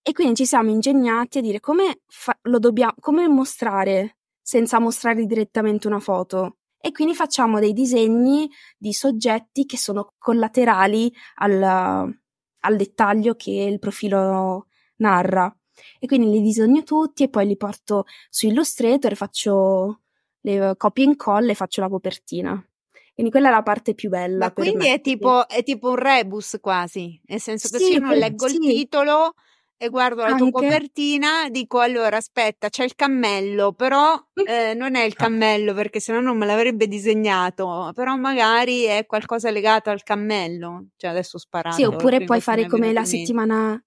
[0.01, 5.25] E quindi ci siamo ingegnati a dire come fa- lo dobbiamo, come mostrare senza mostrare
[5.25, 6.58] direttamente una foto.
[6.81, 13.79] E quindi facciamo dei disegni di soggetti che sono collaterali al, al dettaglio che il
[13.79, 15.53] profilo narra.
[15.99, 20.01] E quindi li disegno tutti e poi li porto su Illustrator, faccio
[20.41, 22.63] le copie e incolla e faccio la copertina.
[23.13, 24.45] Quindi quella è la parte più bella.
[24.45, 27.99] Ma quindi è tipo, è tipo un rebus quasi, nel senso che sì, se io
[27.99, 28.55] non leggo sì.
[28.55, 29.33] il titolo
[29.81, 30.39] e guardo la Anche.
[30.39, 34.13] tua copertina, dico allora aspetta, c'è il cammello, però
[34.45, 39.49] eh, non è il cammello perché sennò non me l'avrebbe disegnato, però magari è qualcosa
[39.51, 40.87] legato al cammello.
[40.97, 41.77] Cioè adesso ho sparato.
[41.77, 43.81] Sì, oppure prima puoi fare come la settimana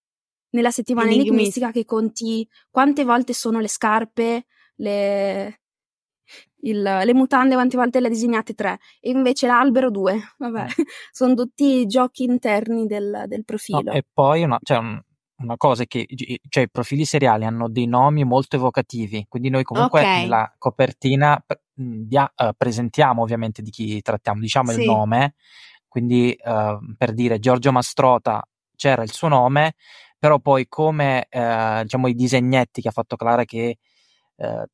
[0.54, 1.34] nella settimana Enigmistica.
[1.34, 5.60] enigmistica che conti quante volte sono le scarpe, le,
[6.62, 10.18] il- le mutande, quante volte le hai disegnate tre, e invece l'albero due.
[10.38, 10.66] Vabbè,
[11.12, 13.92] sono tutti giochi interni del, del No, profilo.
[13.92, 15.00] e poi una, cioè, un-
[15.42, 19.48] una cosa è che i- cioè, i profili seriali hanno dei nomi molto evocativi, quindi
[19.50, 20.06] noi comunque Ok.
[20.06, 21.42] nella copertina
[21.74, 24.80] dia- eh, presentiamo ovviamente di chi trattiamo, diciamo Sì.
[24.80, 25.34] il nome,
[25.88, 28.42] quindi eh, per dire Giorgio Mastrota
[28.76, 29.74] c'era il suo nome,
[30.18, 33.78] però poi come eh, diciamo i disegnetti che ha fatto Clara che
[34.36, 34.66] eh,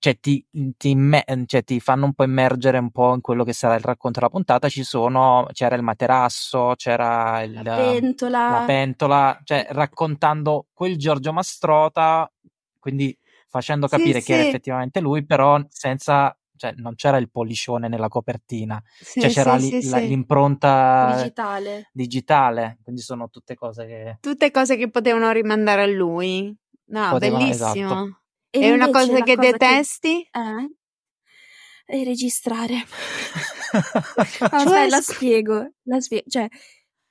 [0.00, 0.44] cioè, ti,
[0.78, 3.82] ti imme- cioè, ti fanno un po' immergere un po' in quello che sarà il
[3.82, 9.66] racconto della puntata, ci sono, c'era il materasso, c'era il, la pentola, la pentola, cioè
[9.70, 12.32] raccontando quel Giorgio Mastrota,
[12.78, 14.48] quindi facendo Sì, capire che era sì.
[14.48, 19.70] effettivamente lui, però senza, cioè non c'era il polliscione nella copertina, Sì, cioè c'era sì,
[19.70, 20.06] li- sì, la- sì.
[20.08, 21.90] l'impronta digitale.
[21.92, 26.56] digitale, quindi sono tutte cose che Tutte cose che potevano rimandare a lui.
[26.86, 27.84] No, Potevano- bellissimo.
[27.90, 28.14] esatto.
[28.50, 30.28] E una cosa che cosa detesti?
[30.30, 30.70] Eh?
[31.86, 32.84] E registrare.
[34.64, 36.48] Cioè, la spiego, la spie- Cioè,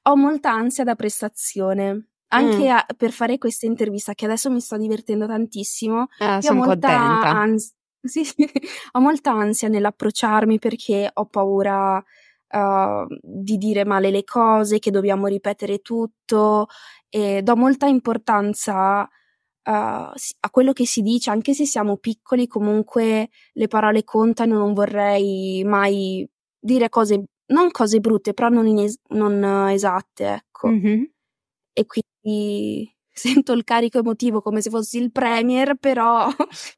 [0.03, 2.07] ho molta ansia da prestazione.
[2.31, 2.75] Anche Mm.
[2.75, 6.87] a- per fare questa intervista, che adesso mi sto divertendo tantissimo, Ah, ho sono molta
[6.87, 7.29] contenta.
[7.39, 8.21] ans- sì,
[8.91, 11.97] ho molta ansia nell'approcciarmi perché ho paura
[12.51, 16.67] uh, di dire male le cose, che dobbiamo ripetere tutto
[17.09, 19.07] e do molta importanza
[19.69, 24.73] uh, a quello che si dice, anche se siamo piccoli, comunque le parole contano, non
[24.73, 26.27] vorrei mai
[26.59, 31.11] dire cose, non cose brutte, però non, ines- non eh, esatte, ecco Mhm.
[31.73, 36.27] e quindi sento il carico emotivo come se fossi il premier, però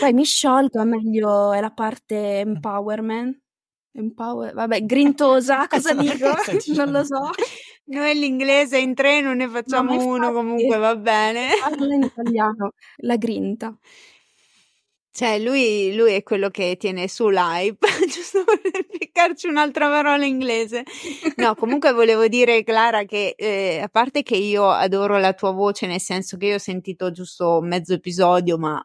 [0.00, 3.38] poi mi sciolgo, meglio è la parte empowerment.
[3.92, 6.32] Empower, vabbè, grintosa, cosa dico?
[6.34, 6.74] Cosa dici?
[6.74, 7.30] Non lo so.
[7.90, 11.48] Noi l'inglese in tre non ne facciamo ma uno, comunque va bene.
[11.60, 13.76] Parla in italiano, la grinta.
[15.12, 20.84] Cioè, lui, lui è quello che tiene su l'hype, giusto per piccarci un'altra parola inglese.
[21.36, 25.88] No, comunque volevo dire, Clara, che eh, a parte che io adoro la tua voce,
[25.88, 28.80] nel senso che io ho sentito giusto mezzo episodio, ma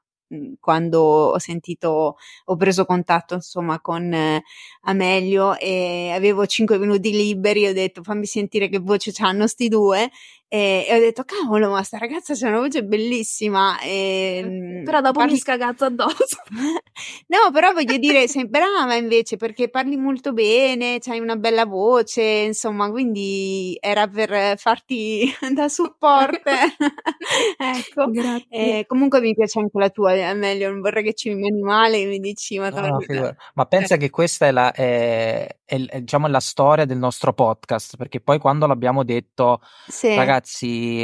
[0.59, 4.43] quando ho sentito, ho preso contatto insomma con eh,
[4.81, 10.09] Amelio e avevo cinque minuti liberi, ho detto fammi sentire che voce hanno sti due
[10.55, 13.77] e, e ho detto cavolo, ma sta ragazza c'ha una voce bellissima.
[13.81, 16.37] E, mh, Però dopo parli- mi scagazzo addosso.
[17.27, 22.21] No, però voglio dire, sei brava invece perché parli molto bene, hai una bella voce,
[22.21, 26.49] insomma, quindi era per farti da supporto.
[27.57, 28.09] ecco.
[28.11, 28.47] Grazie.
[28.79, 32.01] E comunque mi piace anche la tua, è meglio, non vorrei che ci rimani male
[32.01, 35.99] e mi dici, ma, No, no, Ma pensa che questa è la, è- è- è,
[35.99, 40.15] diciamo, la storia del nostro podcast, perché poi quando l'abbiamo detto, sì.
[40.15, 40.44] ragazzi,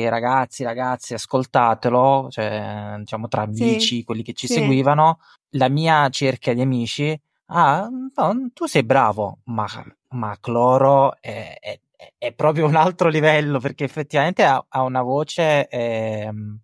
[0.07, 3.63] ragazzi, ragazzi, ascoltatelo, cioè, diciamo, tra Sì.
[3.63, 4.53] amici, quelli che ci Sì.
[4.53, 5.19] seguivano,
[5.55, 9.65] la mia cerchia di amici, ah, no, tu sei bravo, ma,
[10.09, 11.79] ma Cloro è, è-
[12.17, 16.59] è- proprio un altro livello, perché effettivamente ha, ha una voce, ehm,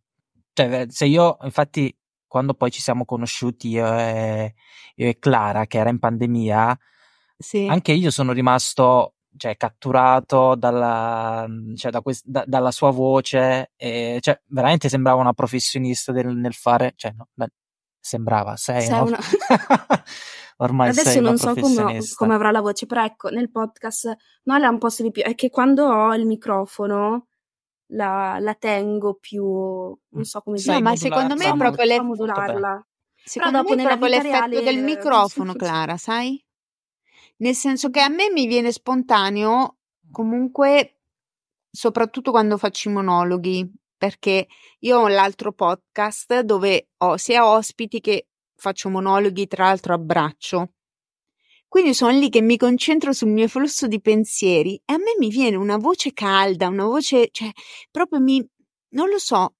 [0.53, 1.95] cioè, se io, infatti,
[2.27, 4.53] quando poi ci siamo conosciuti io e,
[4.95, 6.77] io e Clara, che era in pandemia,
[7.37, 7.67] Sì.
[7.67, 14.17] anche io sono rimasto cioè, catturato dalla, cioè, da quest- da- dalla sua voce, e,
[14.21, 17.47] cioè, veramente sembrava una professionista del- nel fare, cioè, no, beh,
[17.99, 19.03] sembrava, sei, Sei no?
[19.05, 19.17] una-
[20.59, 24.69] Ormai Adesso non so come, come avrà la voce, però ecco, nel podcast no, la
[24.69, 25.21] un posto di più.
[25.21, 27.27] È che quando ho il microfono
[27.91, 31.75] la, la tengo più, non so come Sai No, ma dire, secondo me è modularla,
[31.75, 32.87] proprio le- modularla.
[33.23, 36.43] Secondo me è proprio l'effetto reale- del microfono, Clara, sai?
[37.37, 39.77] Nel senso che a me mi viene spontaneo
[40.11, 41.01] comunque,
[41.69, 44.47] soprattutto quando faccio i monologhi, perché
[44.79, 50.71] io ho l'altro podcast dove ho sia ospiti che faccio monologhi, tra l'altro a braccio.
[51.67, 55.29] Quindi sono lì che mi concentro sul mio flusso di pensieri e a me mi
[55.29, 57.51] viene una voce calda, una voce, cioè,
[57.91, 58.43] proprio mi,
[58.91, 59.56] non lo so,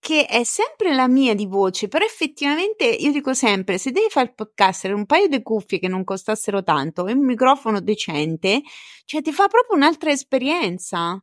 [0.00, 4.28] che è sempre la mia di voce, però effettivamente io dico sempre, se devi fare
[4.28, 8.62] il podcaster, un paio di cuffie che non costassero tanto e un microfono decente,
[9.04, 11.22] cioè ti fa proprio un'altra esperienza.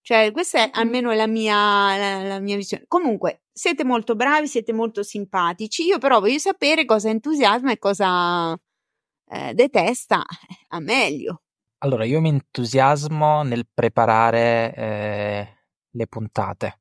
[0.00, 2.84] Cioè, questa è almeno la mia, la, la mia visione.
[2.88, 5.84] Comunque, siete molto bravi, siete molto simpatici.
[5.84, 8.52] Io però voglio sapere cosa entusiasma e cosa
[9.30, 10.22] eh, detesta
[10.68, 11.42] a meglio.
[11.78, 15.48] Allora, io mi entusiasmo nel preparare eh,
[15.90, 16.80] le puntate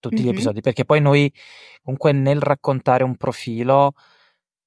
[0.00, 0.24] tutti mm-hmm.
[0.24, 1.32] gli episodi, perché poi noi
[1.82, 3.92] comunque nel raccontare un profilo,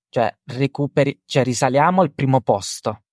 [0.10, 3.04] cioè recuperi, cioè risaliamo al primo posto.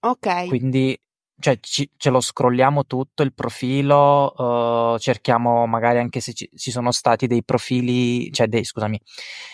[0.00, 0.46] Ok.
[0.46, 0.96] Quindi
[1.40, 6.70] cioè, ci, ce lo scrolliamo tutto il profilo, uh, cerchiamo magari anche se ci, ci,
[6.70, 9.00] sono stati dei profili, cioè dei, scusami,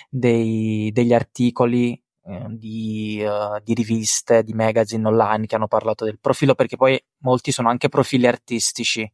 [0.08, 1.92] dei, degli articoli
[2.24, 6.98] eh, di, uh, di, riviste, di magazine online che hanno parlato del profilo, perché poi
[7.18, 9.10] molti sono anche profili artistici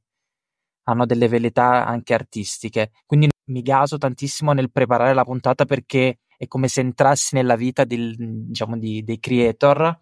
[0.90, 2.90] hanno delle velità anche artistiche.
[3.07, 7.85] Quindi mi gaso tantissimo nel preparare la puntata perché è come se entrassi nella vita
[7.85, 9.98] del, diciamo, di, dei creator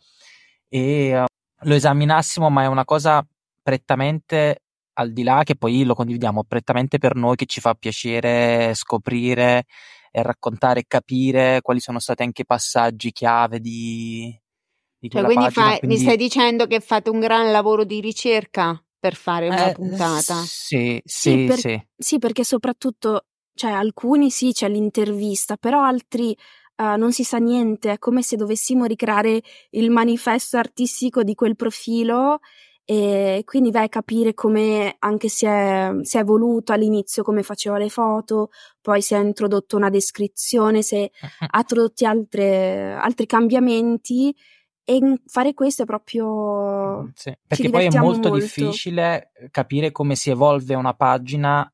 [0.69, 1.25] e uh,
[1.63, 3.27] lo esaminassimo, ma è una cosa
[3.63, 4.63] prettamente
[4.95, 9.65] al di là che poi lo condividiamo, prettamente per noi che ci fa piacere scoprire
[10.11, 14.37] e raccontare e capire quali sono stati anche i passaggi chiave di,
[14.99, 18.01] di cioè, quindi, pagina, fa, quindi, mi stai dicendo che fate un gran lavoro di
[18.01, 18.81] ricerca?
[18.99, 20.35] Per fare una eh, puntata.
[20.43, 21.87] Sì, sì, sì, per, sì.
[21.97, 26.37] sì, perché soprattutto, cioè alcuni sì c'è l'intervista, però altri
[26.77, 31.57] uh, non si sa niente, è come se dovessimo ricreare il manifesto artistico di quel
[31.57, 32.41] profilo
[32.91, 37.77] e quindi vai a capire come anche si è, si è evoluto all'inizio, come faceva
[37.77, 38.49] le foto,
[38.81, 41.11] poi si è introdotto una descrizione, se
[41.51, 44.35] ha introdotti altre, altri cambiamenti
[44.91, 47.11] e fare questo è proprio.
[47.15, 51.71] Sì, perché poi è molto, molto, difficile capire come si evolve una pagina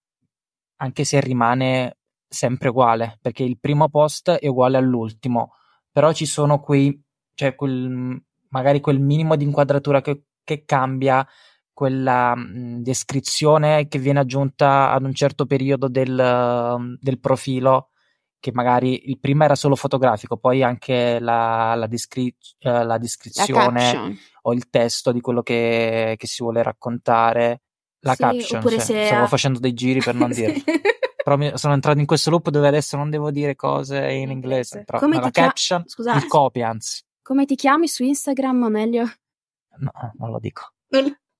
[0.78, 5.52] anche se rimane sempre uguale, perché il primo post è uguale all'ultimo,
[5.92, 7.00] però ci sono quei,
[7.34, 11.24] cioè quel, magari quel minimo di inquadratura che, che cambia,
[11.72, 17.90] quella mh, descrizione che viene aggiunta ad un certo periodo del, del profilo
[18.44, 23.92] che magari il primo era solo fotografico, poi anche la, la, descri- uh, la descrizione
[23.94, 27.62] la o il testo di quello che, che si vuole raccontare.
[28.00, 29.28] La sì, caption, cioè, se stavo ha...
[29.28, 30.62] facendo dei giri per non dire.
[31.24, 34.84] però mi, sono entrato in questo loop dove adesso non devo dire cose in inglese.
[34.84, 37.02] Però, Come la caption, Scusate, il copy anzi.
[37.22, 39.04] Come ti chiami su Instagram meglio?
[39.78, 40.74] No, non lo dico.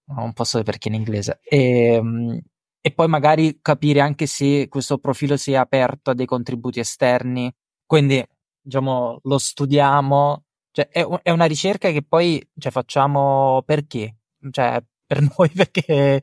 [0.06, 1.38] non posso perché in inglese.
[1.42, 2.40] E, ehm,
[2.86, 7.50] e poi magari capire anche se questo profilo si è aperto a dei contributi esterni.
[7.86, 8.22] Quindi,
[8.60, 10.44] diciamo, lo studiamo.
[10.70, 14.16] Cioè, è, è una ricerca che poi cioè, facciamo perché?
[14.50, 16.20] Cioè, per noi perché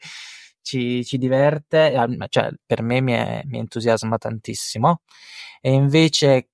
[0.62, 1.96] ci, ci diverte,
[2.30, 5.02] cioè, per me mi, è, mi entusiasma tantissimo.
[5.62, 6.50] E invece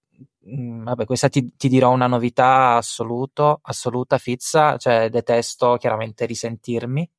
[0.49, 7.09] mm, vabbè, questa ti, ti, dirò una novità assoluto, assoluta, fizza, cioè detesto chiaramente risentirmi,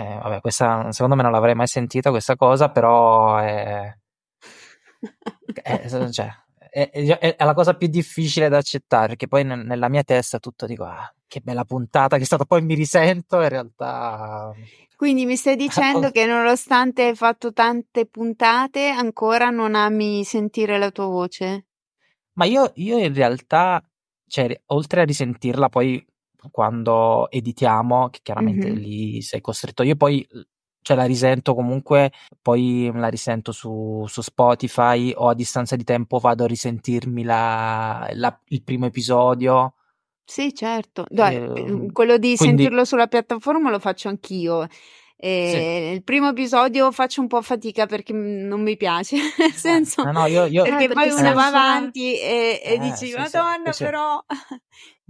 [0.00, 3.94] eh, vabbè, questa secondo me non l'avrei mai sentita questa cosa, però è,
[5.62, 6.30] è, cioè,
[6.70, 10.66] è, è, la cosa più difficile da accettare, perché poi n- nella mia testa tutto
[10.66, 14.52] dico, ah, che bella puntata che è stata, poi mi risento, in realtà...
[14.96, 20.90] Quindi mi stai dicendo che nonostante hai fatto tante puntate, ancora non ami sentire la
[20.90, 21.66] tua voce?
[22.34, 23.82] Ma io, io in realtà,
[24.26, 26.04] cioè, oltre a risentirla, poi
[26.50, 28.80] quando editiamo, che chiaramente mm-hmm.
[28.80, 29.82] lì sei costretto.
[29.82, 30.26] Io poi
[30.82, 36.18] cioè la risento comunque, poi la risento su, su, Spotify o a distanza di tempo
[36.18, 39.74] vado a risentirmi la, la, il primo episodio.
[40.24, 41.04] Sì, certo.
[41.08, 42.62] Dai, eh, quello di quindi...
[42.62, 44.66] sentirlo sulla piattaforma lo faccio anch'io.
[45.22, 45.94] E sì.
[45.94, 50.26] Il primo episodio faccio un po' fatica perché non mi piace, nel senso no, no,
[50.26, 50.62] io, io...
[50.62, 54.24] perché, eh, poi uno va avanti e, e eh, dici sì, Madonna sì, però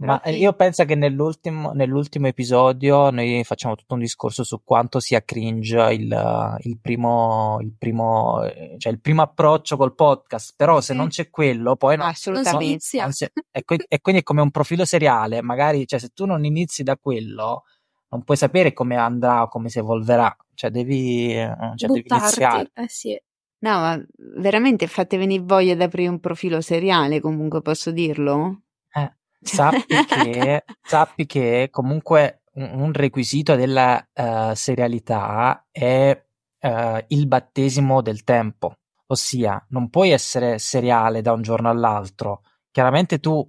[0.00, 5.22] ma io penso che nell'ultimo, nell'ultimo, episodio noi facciamo tutto un discorso su quanto sia
[5.22, 8.40] cringe il, il, primo, il, primo,
[8.78, 12.98] cioè il primo approccio col podcast, però se non c'è quello poi no, assolutamente.
[12.98, 13.64] Non si, e, e,
[14.00, 17.64] quindi è come un profilo seriale, magari cioè, se tu non inizi da quello
[18.10, 21.32] non puoi sapere come andrà o come si evolverà, cioè devi,
[21.76, 22.70] cioè devi iniziare.
[22.74, 23.20] Eh sì.
[23.62, 24.04] No, ma
[24.36, 28.62] veramente fate venire voglia di aprire un profilo seriale, comunque posso dirlo?
[28.92, 36.24] Eh, sappi che, sappi che comunque un, un requisito della uh, serialità è
[36.60, 42.42] uh, il battesimo del tempo, ossia non puoi essere seriale da un giorno all'altro.
[42.70, 43.46] Chiaramente tu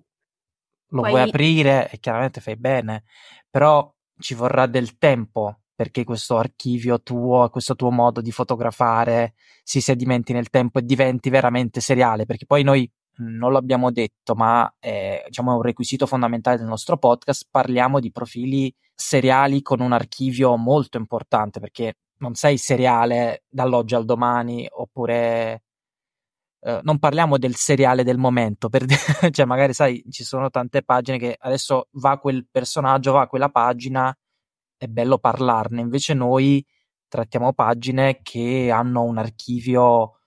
[0.94, 1.10] lo Poi...
[1.10, 3.06] vuoi aprire e chiaramente fai bene,
[3.50, 3.92] però
[4.22, 10.32] ci vorrà del tempo perché questo archivio tuo, questo tuo modo di fotografare si sedimenti
[10.32, 15.56] nel tempo e diventi veramente seriale, perché poi noi non l'abbiamo detto, ma è, diciamo,
[15.56, 21.60] un requisito fondamentale del nostro podcast, parliamo di profili seriali con un archivio molto importante,
[21.60, 25.64] perché non sei seriale dall'oggi al domani, oppure
[26.64, 29.00] eh, non parliamo del seriale del momento, per dire,
[29.32, 34.16] cioè magari sai, ci sono tante pagine che adesso va quel personaggio, va quella pagina,
[34.78, 36.64] è bello parlarne, invece noi
[37.08, 40.18] trattiamo pagine che hanno un archivio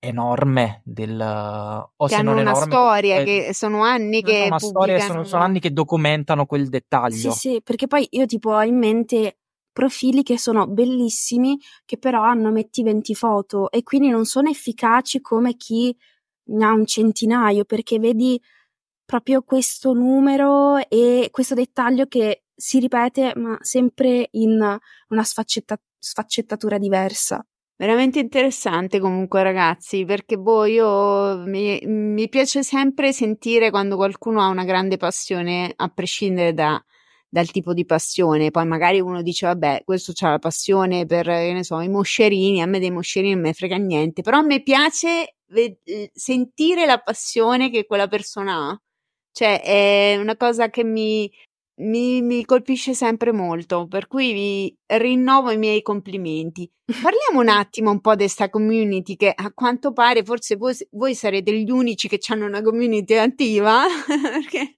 [0.00, 4.44] enorme del o che se hanno non una enorme, storia eh, che sono anni che
[4.46, 7.16] una storia sono, sono, anni che documentano quel dettaglio.
[7.16, 9.38] sì sì perché poi io tipo ho in mente
[9.78, 15.20] profili che sono bellissimi, che però hanno metti 20 foto e quindi non sono efficaci
[15.20, 15.96] come chi
[16.46, 18.42] ne ha un centinaio, perché vedi
[19.04, 24.58] proprio questo numero e questo dettaglio che si ripete, ma sempre in
[25.10, 27.40] una sfaccetta- sfaccettatura diversa.
[27.76, 34.48] Veramente interessante comunque ragazzi, perché boh, io mi, mi piace sempre sentire quando qualcuno ha
[34.48, 36.84] una grande passione, a prescindere da,
[37.28, 38.50] dal tipo di passione.
[38.50, 42.66] Poi magari uno dice, vabbè, questo c'ha la passione per, ne so, i moscerini, a
[42.66, 45.78] me dei moscerini non me frega niente, però a me piace ve-
[46.12, 48.80] sentire la passione che quella persona ha.
[49.32, 51.30] Cioè, è una cosa che mi,
[51.78, 56.68] mi, mi, colpisce sempre molto, per cui vi rinnovo i miei complimenti.
[56.84, 61.14] Parliamo un attimo un po' di questa community che a quanto pare forse voi, voi
[61.14, 64.76] sarete gli unici che hanno una community attiva, perché,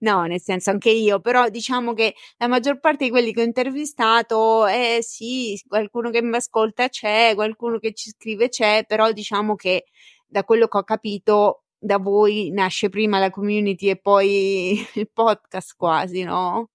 [0.00, 3.44] no, nel senso anche io, però diciamo che la maggior parte di quelli che ho
[3.44, 9.54] intervistato, eh sì, qualcuno che mi ascolta c'è, qualcuno che ci scrive c'è, però diciamo
[9.54, 9.84] che
[10.26, 15.74] da quello che ho capito da voi nasce prima la community e poi il podcast
[15.76, 16.68] quasi, no?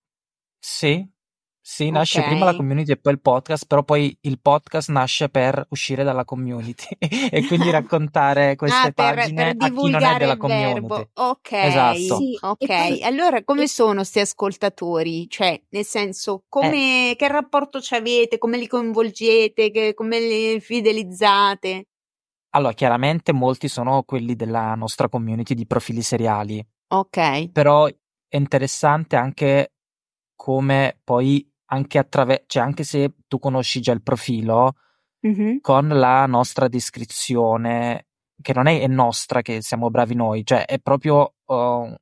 [0.59, 1.07] Sì,
[1.61, 2.31] sì, nasce okay.
[2.31, 6.25] prima la community e poi il podcast, però poi il podcast nasce per uscire dalla
[6.25, 10.73] community e quindi raccontare queste ah, per, pagine per a chi non è della community.
[10.73, 11.09] Verbo.
[11.13, 12.17] Ok, esatto.
[12.17, 12.65] Sì, ok.
[12.65, 13.67] Poi, allora come e...
[13.67, 15.29] sono questi ascoltatori?
[15.29, 17.15] Cioè, nel senso, come, eh.
[17.15, 18.37] che rapporto ci avete?
[18.37, 19.71] Come li coinvolgete?
[19.71, 21.87] Che, come li fidelizzate?
[22.57, 26.65] Allora, chiaramente molti sono quelli della nostra community di profili seriali.
[26.87, 27.51] Ok.
[27.51, 29.73] Però è interessante anche
[30.35, 34.73] come poi anche attraverso, cioè anche se tu conosci già il profilo,
[35.27, 35.57] mm-hmm.
[35.61, 38.07] con la nostra descrizione,
[38.41, 41.95] che non è, è, nostra, che siamo bravi noi, cioè è proprio uh, un,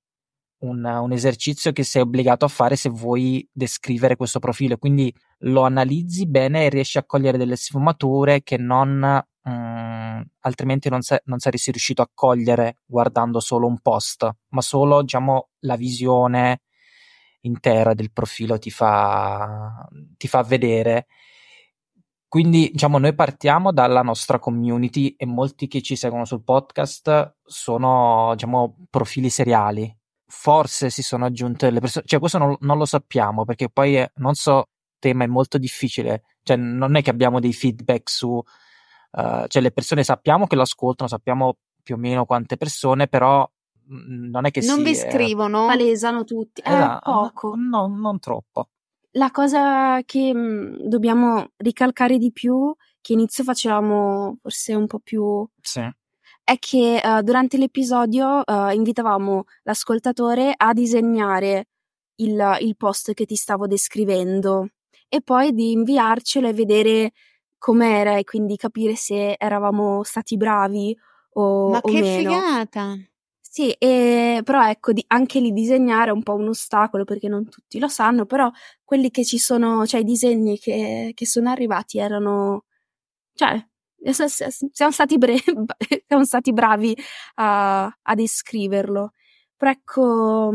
[0.85, 4.77] un, esercizio che sei obbligato a fare se vuoi descrivere questo profilo.
[4.77, 11.01] Quindi lo analizzi bene e riesci a cogliere delle sfumature che non Mm, altrimenti non,
[11.01, 16.61] se- non, saresti riuscito a cogliere guardando solo un post, ma solo diciamo, la visione
[17.41, 19.87] intera del profilo ti fa,
[20.17, 21.07] ti fa vedere.
[22.27, 28.31] Quindi diciamo, noi partiamo dalla nostra community e molti che ci seguono sul podcast sono
[28.33, 29.95] diciamo, profili seriali.
[30.27, 34.11] Forse si sono aggiunte le persone, cioè questo non, non lo sappiamo perché poi è,
[34.15, 34.69] non so,
[34.99, 38.43] tema è molto difficile, cioè non è che abbiamo dei feedback su
[39.15, 43.47] uh, cioè le persone sappiamo che lo ascoltano, sappiamo più o meno quante persone, però
[43.91, 47.53] mm, non è che non si, vi scrivono, palesano tutti, eh, esatto, poco.
[47.55, 48.69] No, non troppo.
[49.11, 54.99] La cosa che mh, mm, dobbiamo ricalcare di più, che inizio facevamo forse un po'
[54.99, 55.81] più sì
[56.45, 61.69] è che uh, durante l'episodio uh, invitavamo l'ascoltatore a disegnare
[62.17, 64.69] il, il, post che ti stavo descrivendo
[65.09, 67.11] e poi di inviarcelo e vedere
[67.65, 70.95] com'era e quindi capire se eravamo stati bravi
[71.33, 72.29] o, Ma o che meno.
[72.29, 72.95] figata!
[73.41, 77.49] Sì, e, però ecco, di, anche lì disegnare è un po' un ostacolo perché non
[77.49, 78.51] tutti lo sanno, però
[78.83, 82.65] quelli che ci sono, cioè i disegni che, che sono arrivati erano,
[83.33, 83.65] cioè,
[84.11, 85.37] siamo stati, bre-
[86.07, 86.95] siamo stati bravi
[87.35, 89.13] a, a descriverlo.
[89.57, 90.53] Però ecco,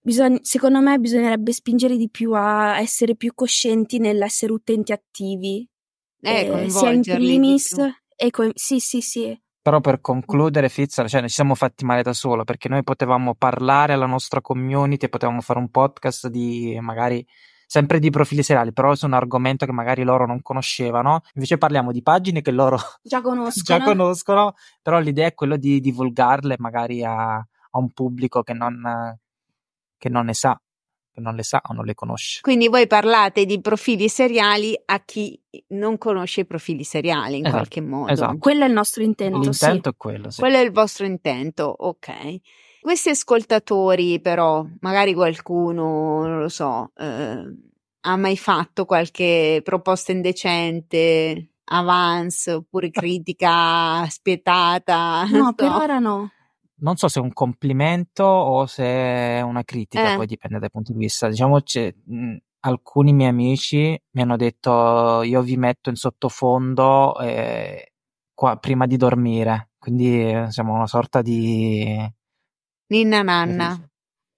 [0.00, 5.69] bisogna, secondo me bisognerebbe spingere di più a essere più coscienti nell'essere utenti attivi
[6.20, 7.76] eh, eh, sia in primis
[8.16, 9.40] e co- sì, sì, sì.
[9.62, 13.92] Però per concludere, Fizzar, cioè, ci siamo fatti male da solo perché noi potevamo parlare
[13.92, 17.26] alla nostra community, potevamo fare un podcast di magari
[17.66, 21.20] sempre di profili seriali, però su un argomento che magari loro non conoscevano.
[21.34, 25.78] Invece parliamo di pagine che loro già conoscono, già conoscono però l'idea è quella di
[25.80, 29.16] divulgarle magari a, a un pubblico che non,
[29.96, 30.60] che non ne sa
[31.20, 32.40] non le sa o non le conosce.
[32.40, 37.56] Quindi voi parlate di profili seriali a chi non conosce i profili seriali in esatto,
[37.56, 38.12] qualche modo.
[38.12, 38.38] Esatto.
[38.38, 39.38] Quello è il nostro intento.
[39.38, 39.94] L'intento sì.
[39.94, 40.40] è quello, sì.
[40.40, 42.40] Quello è il vostro intento, ok.
[42.80, 47.44] Questi ascoltatori, però, magari qualcuno, non lo so, eh,
[48.00, 55.24] ha mai fatto qualche proposta indecente, avance oppure critica spietata?
[55.30, 55.52] No, so.
[55.54, 56.30] per ora no.
[56.80, 60.16] Non so se è un complimento o se è una critica, Eh.
[60.16, 61.28] poi dipende dai punti di vista.
[61.28, 67.92] Diciamo, c'è, mh, alcuni miei amici mi hanno detto io vi metto in sottofondo eh,
[68.34, 71.96] qua, prima di dormire, quindi eh, siamo una sorta di,
[72.88, 73.78] Ninna nanna.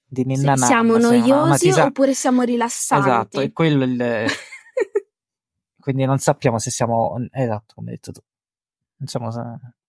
[0.05, 3.09] di ninna nanna, siamo sì, una- una noiosi tisa- oppure siamo rilassanti.
[3.09, 4.26] Esatto, è quello il...
[5.80, 7.16] quindi non sappiamo se siamo...
[7.32, 8.20] Esatto, come hai detto tu.
[8.99, 9.30] Non siamo...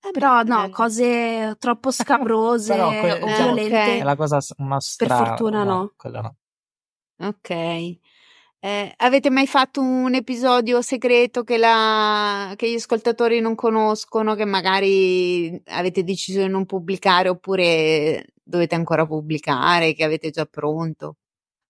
[0.06, 0.70] Eh, Però no, bello.
[0.70, 3.76] cose troppo scabrose Però que- o Eh, violente.
[3.96, 4.00] ok.
[4.00, 5.16] È la cosa una stra...
[5.26, 5.94] fortuna no.
[5.96, 6.36] quella no.
[7.20, 7.50] Ok.
[8.60, 14.46] Eh, avete mai fatto un episodio segreto che, la, che gli ascoltatori non conoscono, che
[14.46, 21.18] magari avete deciso di non pubblicare oppure dovete ancora pubblicare, che avete già pronto?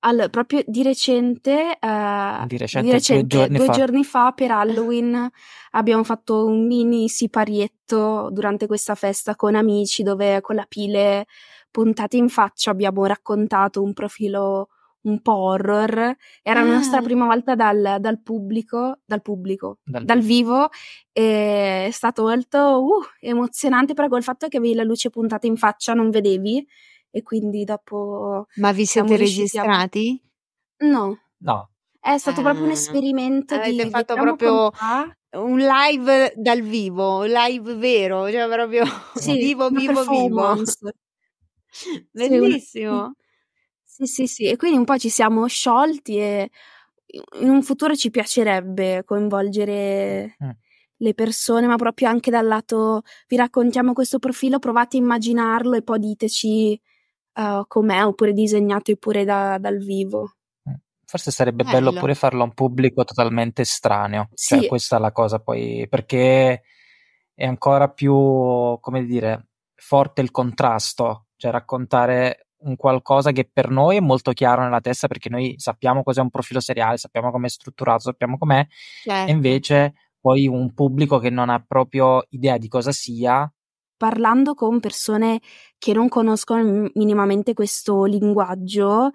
[0.05, 4.33] Allora, proprio di recente, eh, Di recente, due giorni fa.
[4.33, 5.29] per Halloween
[5.71, 11.25] abbiamo fatto un mini siparietto durante questa festa con amici dove con la pile
[11.71, 14.67] puntate in faccia abbiamo raccontato un profilo
[15.03, 16.15] un po' horror.
[16.41, 16.73] Era la Ah.
[16.75, 20.69] nostra prima volta dal, dal pubblico, dal pubblico, Dal- dal vivo
[21.13, 25.55] e è stato molto uh, emozionante però col fatto che avevi la luce puntata in
[25.57, 26.65] faccia non vedevi
[27.15, 30.21] e quindi dopo Ma vi siete riusciti a- registrati?
[30.79, 32.73] no No, è stato proprio un Ah.
[32.73, 34.71] esperimento di Avete fatto vediamo proprio.
[35.33, 38.83] Un live dal vivo, un live vero, cioè proprio
[39.15, 40.55] Sì, vivo, vivo, vivo.
[42.11, 43.13] Bellissimo.
[43.83, 46.49] Sì, sì, sì, e quindi un po' ci siamo sciolti e
[47.41, 50.49] in un futuro ci piacerebbe coinvolgere Mm.
[50.97, 55.83] le persone, ma proprio anche dal lato vi raccontiamo questo profilo, provate a immaginarlo e
[55.83, 56.79] poi diteci
[57.33, 60.33] eh, com'è, oppure disegnate pure da- dal vivo.
[61.05, 61.99] forse sarebbe bello Bello.
[61.99, 64.29] pure farlo a un pubblico totalmente estraneo.
[64.33, 64.67] Cioè, Sì.
[64.67, 66.63] questa è la cosa poi, perché
[67.35, 68.11] è ancora più,
[68.79, 74.63] come dire, forte il contrasto, cioè raccontare un qualcosa che per noi è molto chiaro
[74.63, 78.65] nella testa perché noi sappiamo cos'è un profilo seriale, sappiamo com'è strutturato, sappiamo com'è,
[79.03, 79.29] Certo.
[79.29, 83.52] e invece poi un pubblico che non ha proprio idea di cosa sia,
[84.03, 85.39] Parlando con persone
[85.77, 89.11] che non conoscono minimamente questo linguaggio,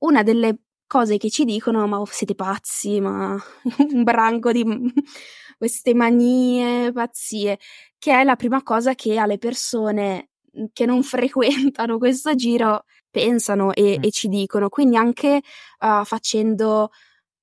[0.00, 3.34] una delle cose che ci dicono, ma siete pazzi, ma
[3.94, 4.62] un branco di
[5.56, 7.58] queste manie, pazzie,
[7.98, 10.32] che è la prima cosa che alle persone
[10.74, 14.02] che non frequentano questo giro pensano e, Mm.
[14.02, 14.68] e ci dicono.
[14.68, 15.40] Quindi anche
[15.80, 16.90] uh, facendo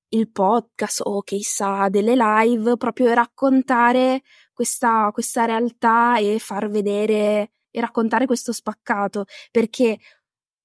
[0.09, 4.21] il podcast o chissà delle live, proprio raccontare
[4.55, 9.99] questa, questa realtà e far vedere e raccontare questo spaccato, perché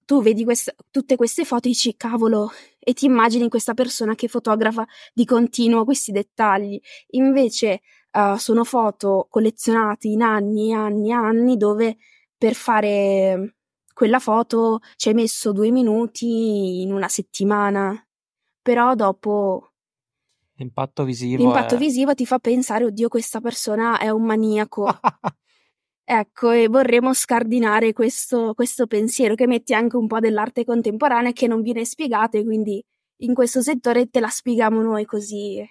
[0.06, 4.28] tu vedi quest- tutte queste foto e dici cavolo e ti immagini questa persona che
[4.28, 6.80] fotografa di continuo questi dettagli.
[7.10, 7.82] Invece
[8.12, 11.96] uh, sono foto collezionate in anni e anni e anni dove
[12.36, 13.56] per fare
[13.92, 17.94] quella foto ci hai messo due minuti in una settimana,
[18.62, 19.69] però dopo
[20.60, 21.78] l'impatto visivo l'impatto è...
[21.78, 24.86] visivo ti fa pensare oddio questa persona è un maniaco.
[26.12, 31.46] Ecco, e vorremmo scardinare questo, questo pensiero che metti anche un po' dell'arte contemporanea che
[31.46, 32.84] non viene spiegata e quindi
[33.18, 35.64] in questo settore te la spieghiamo noi così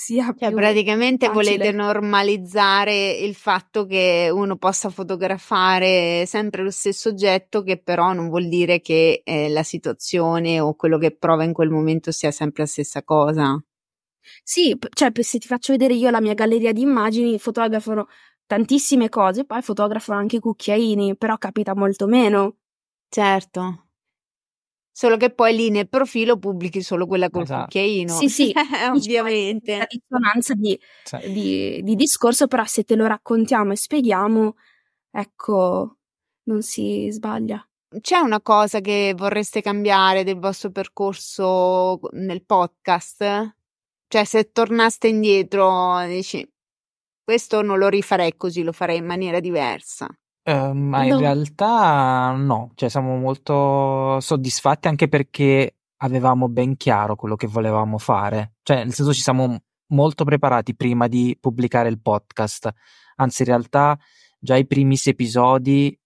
[0.00, 1.56] sia Cioè, più praticamente facile.
[1.56, 8.30] volete normalizzare il fatto che uno possa fotografare sempre lo stesso oggetto, che però non
[8.30, 12.62] vuol dire che eh, la situazione o quello che prova in quel momento sia sempre
[12.62, 13.62] la stessa cosa.
[14.42, 18.08] Sì, p- cioè p- se ti faccio vedere io la mia galleria di immagini, fotografano
[18.46, 22.56] tantissime cose, poi fotografano anche cucchiaini, però capita molto meno.
[23.08, 23.86] Certo.
[24.92, 27.62] Solo che poi lì nel profilo pubblichi solo quella col Esatto.
[27.62, 28.12] cucchiaino.
[28.12, 28.52] Sì, sì,
[28.92, 29.78] ovviamente.
[29.78, 31.32] La dissonanza di, Sì.
[31.32, 34.56] di, di discorso, però se te lo raccontiamo e spieghiamo,
[35.10, 35.96] ecco,
[36.44, 37.64] non si sbaglia.
[38.00, 43.56] C'è una cosa che vorreste cambiare del vostro percorso nel podcast?
[44.12, 46.44] Cioè, se tornaste indietro, dici,
[47.22, 50.08] questo non lo rifarei così, lo farei in maniera diversa.
[50.42, 51.18] Eh, ma in No.
[51.20, 58.54] realtà no, cioè siamo molto soddisfatti anche perché avevamo ben chiaro quello che volevamo fare,
[58.64, 59.60] cioè nel senso ci siamo
[59.92, 62.68] molto preparati prima di pubblicare il podcast,
[63.16, 63.96] anzi in realtà
[64.40, 65.96] già i primi sei episodi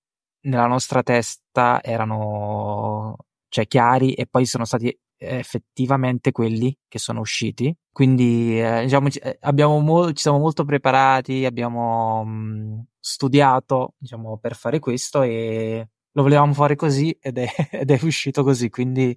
[0.43, 3.17] nella nostra testa erano
[3.55, 7.73] cioè, chiari e poi sono stati effettivamente quelli che sono usciti.
[7.93, 14.39] Quindi eh, diciamo, ci- eh, abbiamo mol- ci siamo molto preparati, abbiamo mh, studiato diciamo,
[14.39, 18.69] per fare questo e lo volevamo fare così ed è, ed è uscito così.
[18.71, 19.17] Quindi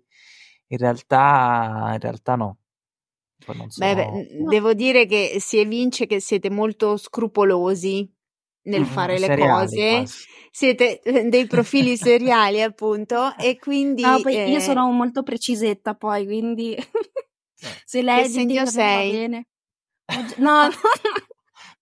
[0.67, 2.57] in realtà, in realtà no.
[3.39, 3.79] So.
[3.79, 4.49] Beh, beh, no.
[4.49, 8.07] devo dire che si evince che siete molto scrupolosi
[8.65, 9.89] nel mm, fare le cose.
[9.89, 10.15] Quasi.
[10.51, 14.01] Siete eh, dei profili seriali, appunto, e quindi.
[14.01, 14.49] No, poi eh...
[14.49, 16.75] io sono molto precisetta, poi, quindi.
[17.85, 19.11] Se lei che segno sei?
[19.11, 19.47] Bene.
[20.37, 20.69] No,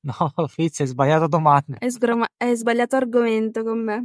[0.01, 1.77] no, Fizz, hai sbagliato domanda.
[1.79, 4.03] Hai, sgroma- hai sbagliato argomento con me.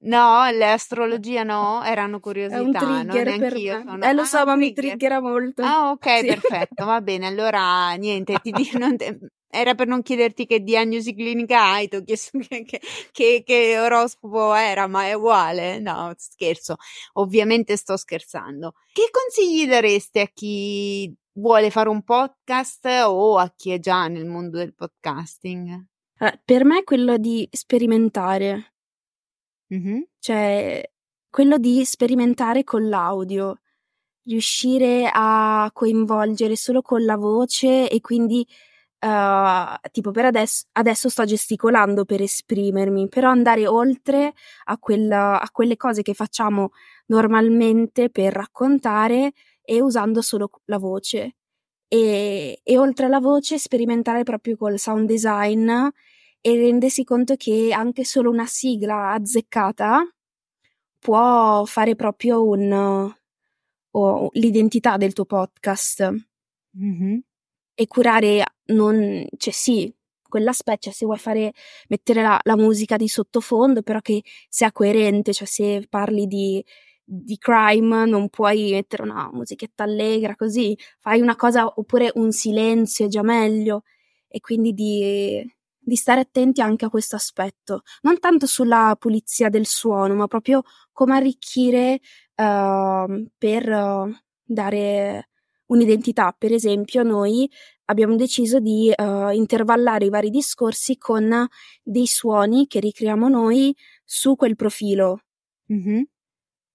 [0.00, 2.58] No, l'astrologia no, erano curiosità.
[2.58, 3.82] È un trigger no, me.
[3.84, 4.04] Sono...
[4.04, 4.84] Eh, lo so, ah, ma trigger.
[4.84, 5.62] mi triggera molto.
[5.62, 6.26] Ah, ok, sì.
[6.26, 7.26] perfetto, va bene.
[7.26, 9.18] Allora, niente, ti dico, te...
[9.50, 12.80] era per non chiederti che diagnosi clinica hai, ti ho chiesto che,
[13.12, 15.78] che, che, oroscopo era, ma è uguale.
[15.78, 16.76] No, scherzo.
[17.14, 18.74] Ovviamente sto scherzando.
[18.92, 24.26] Che consigli dareste a chi vuole fare un podcast o a chi è già nel
[24.26, 25.86] mondo del podcasting?
[26.20, 28.72] Eh, per me è quello di sperimentare
[29.68, 30.08] Mh-mh.
[30.18, 30.90] Cioè,
[31.30, 33.60] quello di sperimentare con l'audio,
[34.24, 38.46] riuscire a coinvolgere solo con la voce e quindi,
[39.00, 44.32] uhm, tipo per adesso adesso sto gesticolando per esprimermi, però andare oltre
[44.64, 46.70] a quella a quelle cose che facciamo
[47.06, 49.32] normalmente per raccontare
[49.62, 51.36] e usando solo la voce.
[51.88, 55.68] E e oltre alla voce sperimentare proprio col sound design
[56.40, 60.02] e rendersi conto che anche solo una sigla azzeccata
[60.98, 63.12] può fare proprio un,
[63.92, 66.12] o l'identità del tuo podcast.
[66.78, 67.18] Mm-hmm.
[67.80, 69.92] E curare, non, cioè sì,
[70.28, 71.52] quell'aspetto, cioè se vuoi fare,
[71.88, 76.64] mettere la, la, musica di sottofondo, però che sia coerente, cioè se parli di,
[77.04, 83.06] di crime non puoi mettere una musichetta allegra così, fai una cosa oppure un silenzio
[83.06, 83.84] è già meglio.
[84.28, 85.42] E quindi di
[85.88, 90.62] di stare attenti anche a questo aspetto, non tanto sulla pulizia del suono, ma proprio
[90.92, 92.00] come arricchire
[92.36, 94.14] uh, per uh,
[94.44, 95.30] dare
[95.68, 96.34] un'identità.
[96.36, 97.50] Per esempio, noi
[97.86, 101.46] abbiamo deciso di uh, intervallare i vari discorsi con
[101.82, 105.22] dei suoni che ricreiamo noi su quel profilo.
[105.72, 106.02] Mm-hmm.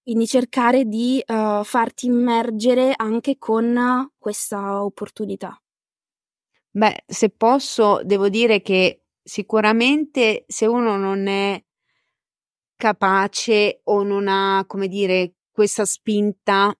[0.02, 5.58] Quindi cercare di uh, farti immergere anche con questa opportunità.
[6.70, 11.62] Beh, se posso, devo dire che sicuramente se uno non è
[12.76, 16.76] capace o non ha, come dire, questa spinta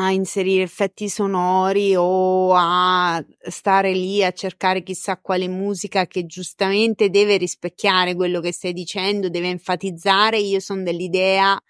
[0.00, 7.10] a inserire effetti sonori o a stare lì a cercare chissà quale musica che giustamente
[7.10, 10.38] deve rispecchiare quello che stai dicendo, deve enfatizzare.
[10.38, 11.60] Io sono dell'idea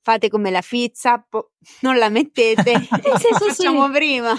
[0.00, 3.92] fate come la fizza, po- non la mettete, sì, sì, facciamo sì.
[3.92, 4.34] prima.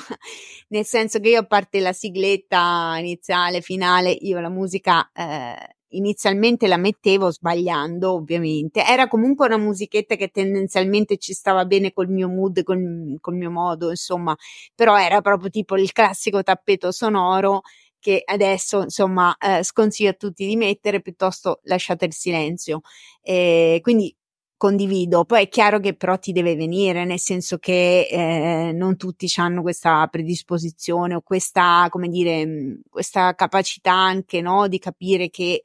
[0.70, 6.68] Nel senso che io a parte la sigletta iniziale, finale, io la musica eh, inizialmente
[6.68, 8.84] la mettevo sbagliando, ovviamente.
[8.86, 13.52] Era comunque una musichetta che tendenzialmente ci stava bene col mio mood, col, col mio
[13.52, 14.36] modo, insomma,
[14.74, 17.62] però era proprio tipo il classico tappeto sonoro
[18.00, 22.82] che adesso insomma eh, sconsiglio a tutti di mettere piuttosto lasciate il silenzio
[23.24, 24.16] eh, quindi
[24.58, 25.26] condivido.
[25.26, 29.62] Poi è chiaro che però ti deve venire, nel senso che eh, non tutti hanno
[29.62, 35.64] questa predisposizione o questa, come dire, questa capacità anche, no, di capire che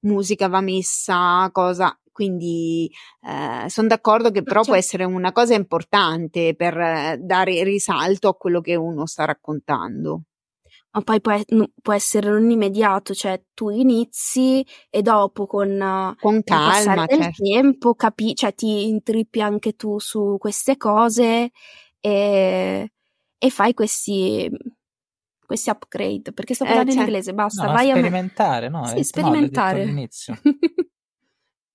[0.00, 1.94] musica va messa, cosa.
[2.12, 2.90] Quindi
[3.22, 8.34] eh, sono d'accordo che però può essere una cosa importante per eh, dare risalto a
[8.34, 10.24] quello che uno sta raccontando
[10.92, 11.38] ma poi può,
[11.80, 17.44] può, essere non immediato, cioè tu inizi e dopo con, con calma, del certo.
[17.44, 21.50] tempo capi, cioè ti intrippi anche tu su queste cose
[22.00, 22.92] e,
[23.38, 24.50] e fai questi,
[25.50, 28.68] questi upgrade, perché sto parlando eh, in inglese, basta, no, vai sperimentare, a...
[28.68, 28.86] no?
[28.86, 29.84] Sì, sperimentare.
[29.84, 30.06] No,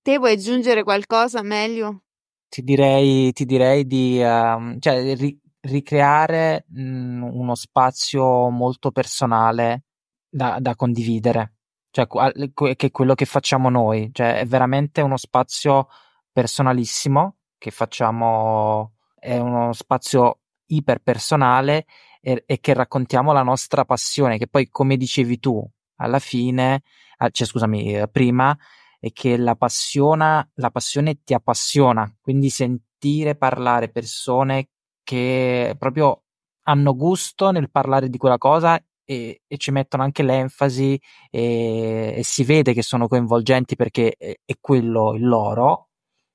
[0.00, 2.04] Te vuoi aggiungere qualcosa meglio?
[2.48, 9.82] Ti direi, ti direi di, uh, cioè, ri- ricreare mh, mhmm, uno spazio molto personale
[10.26, 11.56] da, da condividere,
[11.90, 15.88] cioè che è quello che facciamo noi, cioè è veramente uno spazio
[16.32, 21.84] personalissimo che facciamo, è uno spazio iperpersonale
[22.20, 25.64] e, e che raccontiamo la nostra passione, che poi come dicevi tu,
[25.96, 26.82] alla fine,
[27.30, 28.56] cioè scusami, prima,
[28.98, 34.68] è che la, passiona, la passione ti appassiona, quindi sentire parlare persone
[35.02, 36.24] che proprio
[36.64, 41.00] hanno gusto nel parlare di quella cosa e, e ci mettono anche l'enfasi
[41.30, 45.90] e, e, si vede che sono coinvolgenti perché è, è quello il loro,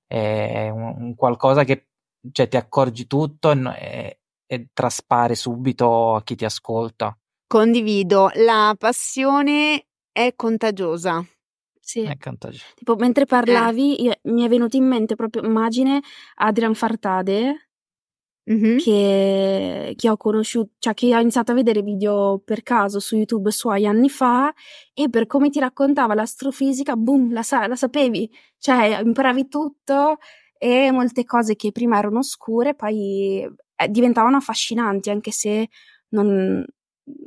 [0.08, 1.90] è un, un qualcosa che
[2.32, 4.21] cioè, ti accorgi tutto e,
[4.52, 7.18] e traspare subito a chi ti ascolta.
[7.48, 11.26] Condivido, la passione è contagiosa.
[11.80, 12.02] Sì.
[12.02, 12.66] È contagiosa.
[12.76, 14.04] Tipo, mentre parlavi, eh.
[14.04, 16.02] io, mi è venuto in mente proprio immagine
[16.36, 17.70] Adrian Fartade
[18.52, 18.78] mm-hmm.
[18.78, 23.52] che, che, ho conosciuto, cioè che ho iniziato a vedere video per caso su YouTube
[23.52, 24.54] suoi anni fa
[24.94, 30.18] e per come ti raccontava l'astrofisica, boom, la, sa- la sapevi, cioè imparavi tutto
[30.58, 33.50] e molte cose che prima erano oscure poi
[33.84, 35.70] eh, diventavano affascinanti anche se
[36.10, 36.64] non,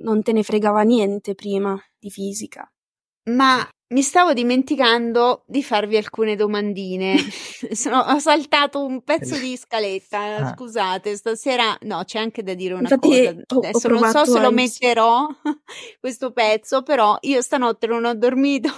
[0.02, 2.70] non te ne fregava niente prima di fisica.
[3.30, 7.14] Ma mi stavo dimenticando di farvi alcune domandine.
[7.70, 10.36] Sono, ho saltato un pezzo di scaletta.
[10.36, 10.52] Ah.
[10.52, 13.30] Scusate, stasera no, c'è anche da dire una Infatti, cosa.
[13.54, 15.26] Ho, Adesso ho non so se lo metterò
[16.00, 18.68] questo pezzo, però io stanotte non ho dormito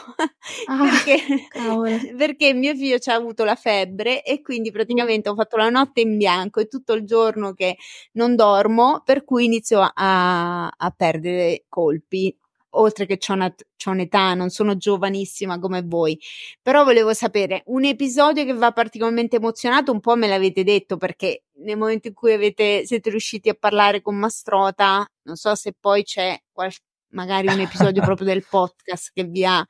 [0.67, 5.57] ah, perché, perché, mio figlio ci ha avuto la febbre e quindi praticamente ho fatto
[5.57, 7.77] la notte in bianco e tutto il giorno che
[8.13, 12.37] non dormo, per cui inizio a, a perdere colpi
[12.81, 16.19] oltre che c'ho, una, c'ho un'età, non sono giovanissima come voi,
[16.63, 21.45] però volevo sapere un episodio che va particolarmente emozionato, un po' me l'avete detto perché
[21.59, 26.03] nel momento in cui avete, siete riusciti a parlare con Mastrota, non so se poi
[26.03, 26.73] c'è qual,
[27.11, 29.65] magari un episodio proprio del podcast che vi ha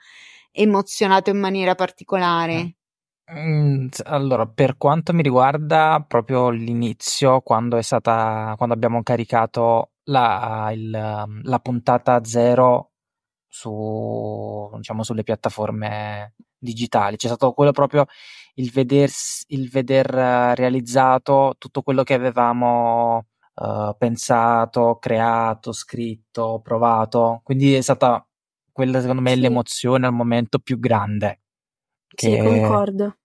[0.52, 2.76] emozionato in maniera particolare.
[3.32, 10.70] Mm, allora, per quanto mi riguarda, proprio l'inizio, quando è stata, quando abbiamo caricato la,
[10.72, 10.90] il,
[11.42, 12.92] la puntata zero
[13.56, 17.16] su, diciamo, sulle piattaforme digitali.
[17.16, 18.04] C'è stato quello proprio
[18.56, 20.06] il, vedersi, il veder
[20.54, 27.40] realizzato tutto quello che avevamo uh, pensato, creato, scritto, provato.
[27.42, 28.26] Quindi è stata
[28.70, 29.40] quella, secondo me, sì.
[29.40, 31.40] l'emozione al momento più grande
[32.08, 33.16] che, sì, concordo.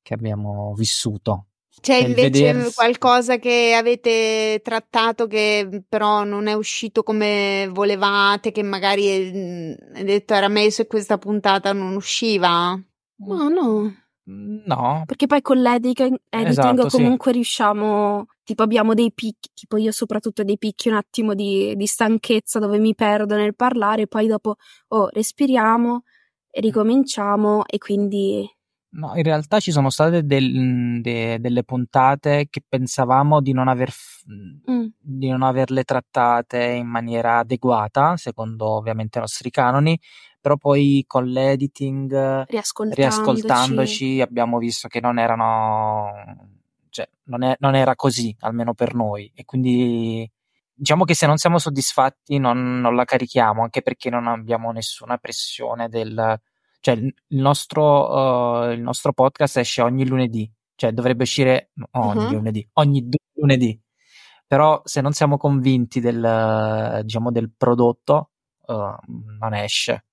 [0.00, 1.46] che abbiamo vissuto.
[1.80, 2.74] C'è invece vedersi...
[2.74, 10.04] qualcosa che avete trattato che però non è uscito come volevate, che magari mm, hai
[10.04, 12.78] detto era messo e questa puntata non usciva?
[13.16, 13.96] No, no.
[14.24, 15.02] No.
[15.06, 17.38] Perché poi con l'editing esatto, comunque sì.
[17.38, 22.60] riusciamo, tipo abbiamo dei picchi, tipo io soprattutto dei picchi un attimo di, di stanchezza
[22.60, 24.56] dove mi perdo nel parlare, poi dopo,
[24.88, 26.04] oh, respiriamo
[26.48, 28.48] e ricominciamo e quindi
[28.94, 33.90] No, in realtà ci sono state del, de, delle puntate che pensavamo di non, aver,
[34.70, 34.86] mm.
[34.98, 39.98] di non averle trattate in maniera adeguata, secondo ovviamente i nostri canoni,
[40.38, 46.10] però poi con l'editing, riascoltandoci, riascoltandoci abbiamo visto che non erano,
[46.90, 50.30] cioè non, è, non, era così, almeno per noi, e quindi
[50.74, 55.16] diciamo che se non siamo soddisfatti non, non la carichiamo, anche perché non abbiamo nessuna
[55.16, 56.38] pressione del
[56.82, 62.32] cioè, il nostro, uh, il nostro podcast esce ogni lunedì, cioè dovrebbe uscire ogni uh-huh.
[62.32, 63.80] lunedì, ogni due lunedì.
[64.44, 68.30] Però se non siamo convinti del, diciamo, del prodotto,
[68.66, 68.96] uh,
[69.38, 70.06] non esce.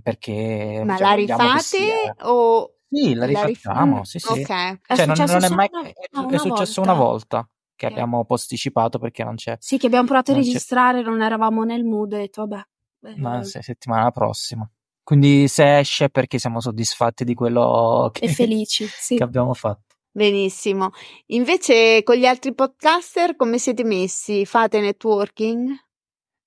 [0.00, 4.42] Perché Ma la rifate o sì, la rifacciamo, la sì, sì.
[4.42, 4.78] Okay.
[4.86, 6.92] Cioè, non, non, è mai una, è, è successo volta.
[6.92, 7.98] una volta che okay.
[7.98, 9.56] abbiamo posticipato perché non c'è.
[9.58, 11.08] Sì, che abbiamo provato a registrare, c'è.
[11.08, 13.16] non eravamo nel mood e ho detto vabbè.
[13.16, 14.70] Ma settimana prossima.
[15.04, 19.16] Quindi se esce perché siamo soddisfatti di quello che, e felici, sì.
[19.16, 19.96] che abbiamo fatto.
[20.10, 20.90] Benissimo.
[21.26, 24.44] Invece con gli altri podcaster come siete messi?
[24.44, 25.70] Fate networking?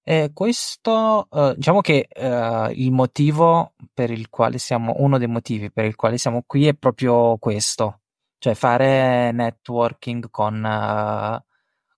[0.04, 5.72] Eh, questo, eh, diciamo che eh, il motivo per il quale siamo, uno dei motivi
[5.72, 8.02] per il quale siamo qui è proprio questo,
[8.38, 11.44] cioè fare networking con, uh,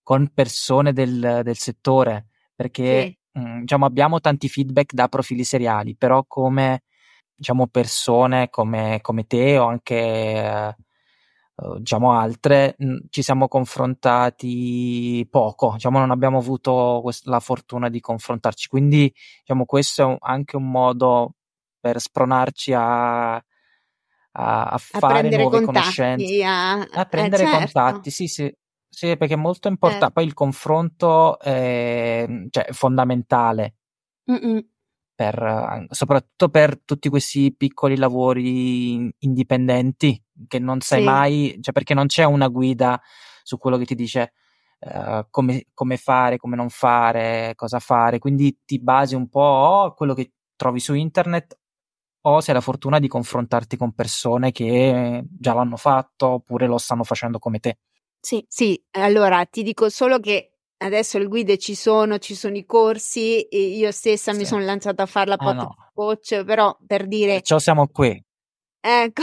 [0.03, 5.95] con persone del, del settore, perché sì mh, diciamo, abbiamo tanti feedback da profili seriali,
[5.95, 6.83] però come
[7.35, 10.75] diciamo, persone come, come te o anche eh,
[11.79, 17.99] diciamo altre mh, ci siamo confrontati poco, diciamo, non abbiamo avuto quest- la fortuna di
[17.99, 21.33] confrontarci, quindi diciamo, questo è un, anche un modo
[21.79, 23.41] per spronarci a, a,
[24.31, 27.57] a fare nuove conoscenze, a, a prendere eh, certo.
[27.57, 28.53] contatti, sì, sì,
[28.97, 30.07] sì, perché è molto importante.
[30.07, 30.11] Eh.
[30.11, 33.75] Poi il confronto è, cioè, è fondamentale.
[35.13, 41.05] Per, soprattutto per tutti questi piccoli lavori indipendenti che non sai sì.
[41.05, 42.99] mai, cioè perché non c'è una guida
[43.43, 44.33] su quello che ti dice
[44.79, 49.93] uh, come, come, fare, come non fare, cosa fare, quindi ti basi un po' a
[49.93, 51.55] quello che trovi su internet
[52.21, 56.79] o se hai la fortuna di confrontarti con persone che già l'hanno fatto oppure lo
[56.79, 57.77] stanno facendo come te.
[58.28, 58.45] Sì.
[58.49, 63.47] Sì, allora ti dico solo che adesso le guide ci sono, ci sono i corsi,
[63.49, 64.39] io stessa sì.
[64.39, 65.75] mi sono lanciata a fare la ah, no.
[65.93, 67.41] coach, però per dire...
[67.41, 68.21] Ciò siamo qui.
[68.82, 69.21] Ecco,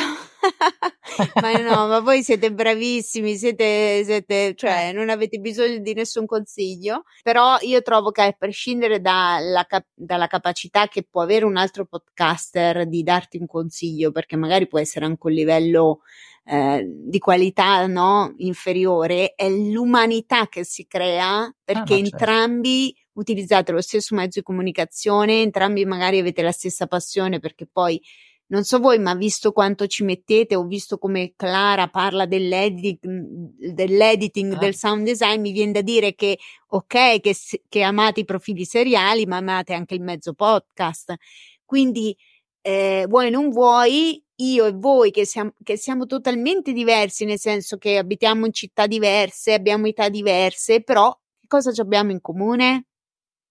[1.41, 7.05] ma no, ma voi siete bravissimi, siete, siete, cioè non avete bisogno di nessun consiglio,
[7.23, 12.87] però io trovo che a prescindere dalla, dalla capacità che può avere un altro podcaster
[12.87, 16.01] di darti un consiglio, perché magari può essere anche un livello
[16.47, 18.35] eh, di qualità no?
[18.39, 22.17] inferiore, è l'umanità che si crea perché ah, certo.
[22.17, 28.01] entrambi utilizzate lo stesso mezzo di comunicazione, entrambi magari avete la stessa passione perché poi
[28.47, 34.53] non so voi, ma visto quanto ci mettete, ho visto come Clara parla dell'editing, dell'editing
[34.53, 34.59] ah.
[34.59, 36.39] del sound design, mi viene da dire che
[36.69, 37.35] ok, che,
[37.69, 41.15] che amate i profili seriali, ma amate anche il mezzo podcast.
[41.65, 42.15] Quindi,
[42.61, 47.79] eh, vuoi non vuoi, io e voi che siamo, che siamo totalmente diversi, nel senso
[47.79, 52.87] che abitiamo in città diverse, abbiamo età diverse, però che cosa abbiamo in comune?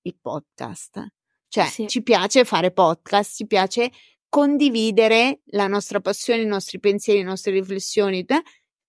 [0.01, 1.07] Il podcast.
[1.47, 1.87] Cioè, sì.
[1.87, 3.91] ci piace fare podcast, ci piace
[4.33, 8.41] condividere la nostra passione, i nostri pensieri, le nostre riflessioni eh,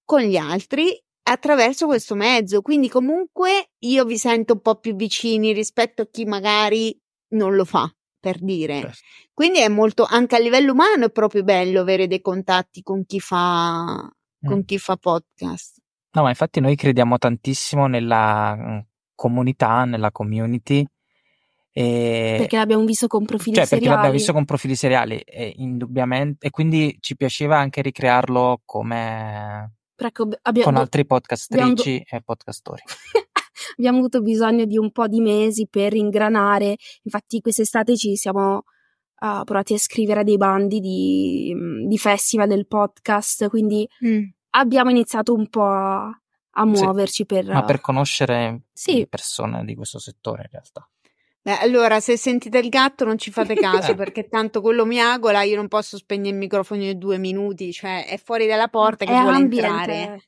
[0.03, 2.62] con gli altri attraverso questo mezzo.
[2.62, 6.99] Quindi, comunque, io vi sento un po' più vicini rispetto a chi magari
[7.34, 8.80] non lo fa per dire.
[8.80, 8.97] Certo.
[9.34, 13.20] Quindi è molto, anche a livello umano è proprio bello avere dei contatti con chi
[13.20, 14.49] fa, mm.
[14.49, 15.76] con chi fa podcast.
[16.12, 18.78] No, ma infatti noi crediamo tantissimo nella mm,
[19.14, 20.86] comunità, nella community.
[21.77, 22.37] E...
[22.39, 23.83] Perché l'abbiamo visto con profili cioè, seriali.
[23.83, 29.72] Perché l'abbiamo visto con profili seriali, e indubbiamente, e quindi ci piaceva anche ricrearlo come
[29.97, 32.05] ecco, abbiamo, con altri podcastrici abbiamo...
[32.11, 32.83] e podcastori.
[33.77, 36.77] abbiamo avuto bisogno di un po' di mesi per ingranare.
[37.03, 38.62] Infatti, quest'estate ci siamo
[39.18, 43.49] uh, provati a scrivere dei bandi di, mm, di festival del podcast.
[43.49, 44.22] Quindi mm.
[44.51, 47.47] abbiamo iniziato un po' a, a muoverci sì, per.
[47.47, 49.09] Ma per conoscere sì.
[49.09, 50.89] persone di questo settore, in realtà.
[51.45, 53.95] Beh, allora, se sentite il gatto non ci fate caso eh.
[53.95, 58.07] perché tanto quello mi agola, io non posso spegnere il microfono in due minuti, cioè
[58.07, 59.66] è fuori dalla porta che è vuole ambient.
[59.66, 60.22] entrare.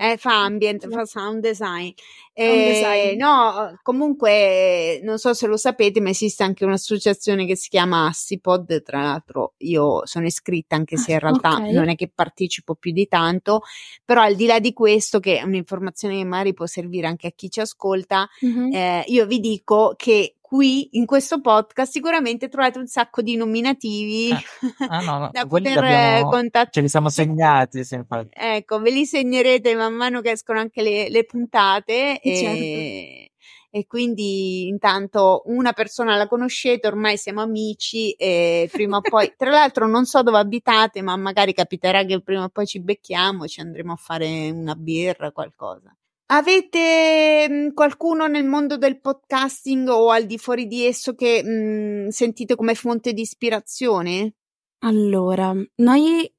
[0.00, 1.90] Eh, fa ambient, fa sound design.
[2.32, 3.18] Eh, design.
[3.18, 8.82] No, comunque non so se lo sapete, ma esiste anche un'associazione che si chiama Assipod.
[8.82, 11.72] Tra l'altro, io sono iscritta, anche se in realtà okay.
[11.72, 13.62] non è che partecipo più di tanto.
[14.06, 17.32] Però, al di là di questo, che è un'informazione che magari può servire anche a
[17.34, 18.72] chi ci ascolta, mm-hmm.
[18.72, 24.30] eh, io vi dico che qui in questo podcast sicuramente trovate un sacco di nominativi
[24.30, 25.30] ah, ah, no, no.
[25.32, 26.68] da poter abbiamo, contattare.
[26.70, 27.82] Ce li siamo segnati.
[27.82, 27.98] Sì,
[28.28, 32.20] ecco, ve li segnerete man mano che escono anche le, le puntate.
[32.20, 33.78] E, certo.
[33.78, 39.48] e quindi intanto una persona la conoscete, ormai siamo amici e prima o poi, tra
[39.48, 43.62] l'altro non so dove abitate, ma magari capiterà che prima o poi ci becchiamo, ci
[43.62, 45.96] andremo a fare una birra, qualcosa.
[46.34, 51.50] Avete mhmm, qualcuno nel mondo del podcasting o al di fuori di esso che mh,
[51.50, 54.34] mhmm, sentite come fonte di ispirazione?
[54.78, 56.32] Allora, noi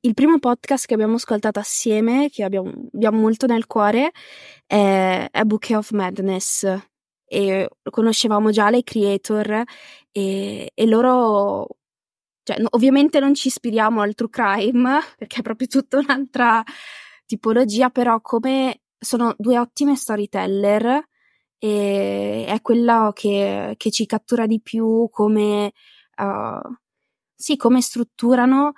[0.00, 4.10] il primo podcast che abbiamo ascoltato assieme, che abbiamo, abbiamo molto nel cuore,
[4.66, 6.66] è, è Bouquet of Madness.
[7.24, 9.62] E conoscevamo già le creator
[10.12, 11.66] e, e loro
[12.44, 16.62] cioè, ovviamente non ci ispiriamo al true crime perché è proprio tutta un'altra
[17.32, 21.08] tipologia, però come sono due ottime storyteller
[21.58, 25.72] e è quella che, che ci cattura di più come,
[26.18, 26.76] uh,
[27.34, 28.72] sì, come strutturano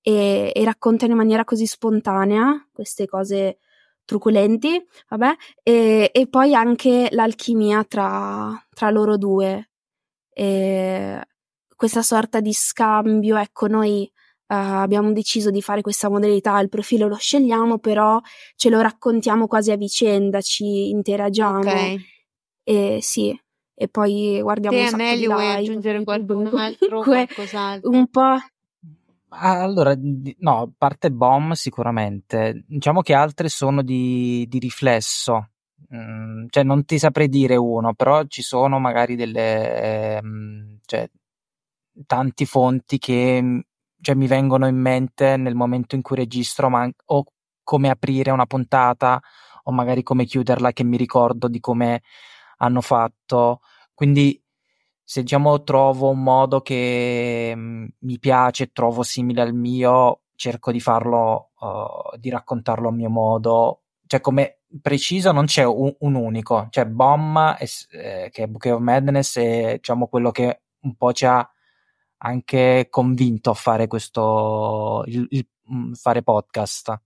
[0.00, 3.58] e, e, raccontano in maniera così spontanea queste cose
[4.04, 5.34] truculenti, vabbè,
[5.64, 9.70] e, e poi anche l'alchimia tra, tra loro due.
[10.32, 11.20] E
[11.74, 14.08] questa sorta di scambio, ecco, noi
[14.48, 18.20] Uh, abbiamo deciso di fare questa modalità, il profilo lo scegliamo, però
[18.54, 21.70] ce lo raccontiamo quasi a vicenda, ci interagiamo.
[21.70, 21.96] Ok.
[22.62, 23.36] E sì,
[23.78, 27.90] e poi guardiamo Te, un Amelia, vuoi aggiungere qualcun altro, qualcos'altro?
[27.90, 28.36] Un po'.
[29.28, 29.94] Allora,
[30.38, 32.64] no, parte bomb sicuramente.
[32.66, 35.50] Diciamo che altre sono di, di riflesso.
[35.94, 40.18] Mm, cioè, non ti saprei dire uno, però ci sono magari delle.
[40.18, 40.22] Eh,
[40.86, 41.10] cioè,
[42.06, 43.62] tanti fonti che
[44.06, 47.24] cioè, mi vengono in mente nel momento in cui registro, ma o
[47.64, 49.20] come aprire una puntata
[49.64, 52.02] o magari come chiuderla che mi ricordo di come
[52.58, 53.62] hanno fatto.
[53.94, 54.40] Quindi
[55.02, 60.78] se diciamo trovo un modo che mm, mi piace, trovo simile al mio, cerco di
[60.78, 63.82] farlo, uh, di raccontarlo a mio modo.
[64.06, 68.80] Cioè come preciso non c'è un, un unico, cioè Bomb, eh, che è Bouquet of
[68.80, 71.50] Madness, è diciamo quello che un po' ci ha
[72.18, 77.00] anche convinto a fare questo, il, il, mm, fare podcast.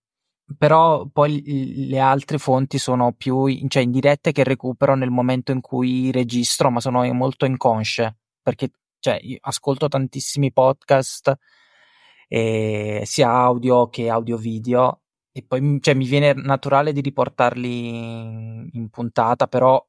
[0.58, 6.10] Però poi le altre fonti sono più cioè indirette che recupero nel momento in cui
[6.10, 11.34] registro, ma sono molto inconsce perché cioè, ascolto tantissimi podcast
[12.28, 15.02] e sia audio che audio-video.
[15.32, 19.84] E poi cioè, mi viene naturale di riportarli in, in puntata, però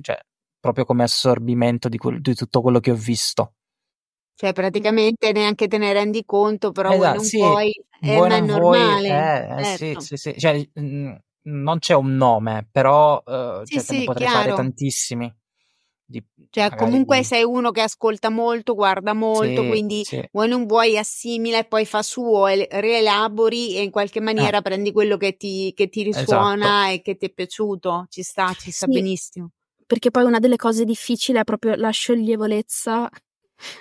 [0.00, 0.18] cioè,
[0.60, 3.54] proprio come assorbimento di, quel, di tutto quello che ho visto.
[4.36, 7.70] Cioè, praticamente neanche te ne rendi conto, però vuoi non sì, puoi,
[8.00, 9.08] eh, ma è normale.
[9.08, 10.00] Eh, eh, certo.
[10.00, 10.38] sì, sì, sì.
[10.38, 14.42] Cioè, mh, non c'è un nome, però uh, sì, cioè, sì, ne potrei chiaro.
[14.42, 15.34] fare tantissimi.
[16.06, 17.24] Di, cioè, comunque di...
[17.24, 20.22] sei uno che ascolta molto, guarda molto, sì, quindi sì.
[20.32, 24.62] vuoi non vuoi assimila e poi fa suo, e rielabori e in qualche maniera eh.
[24.62, 26.92] prendi quello che ti, che ti risuona esatto.
[26.92, 28.06] e che ti è piaciuto.
[28.08, 29.50] Ci sta, ci sta benissimo.
[29.86, 33.08] Perché poi una delle cose difficili è proprio la scioglievolezza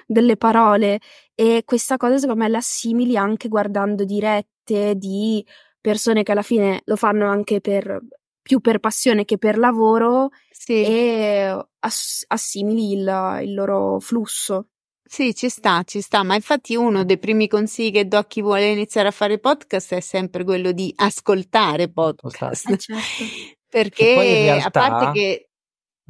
[0.05, 0.99] delle parole
[1.35, 5.45] e questa cosa secondo me la assimili anche guardando dirette di
[5.81, 7.99] persone che alla fine lo fanno anche per
[8.43, 10.83] più per passione che per lavoro sì.
[10.83, 14.67] e ass- assimili il, il loro flusso.
[15.05, 18.41] Sì, ci sta, ci sta, ma infatti uno dei primi consigli che do a chi
[18.41, 22.69] vuole iniziare a fare podcast è sempre quello di ascoltare podcast.
[22.69, 23.23] Eh, certo.
[23.69, 24.67] Perché realtà...
[24.67, 25.49] a parte che...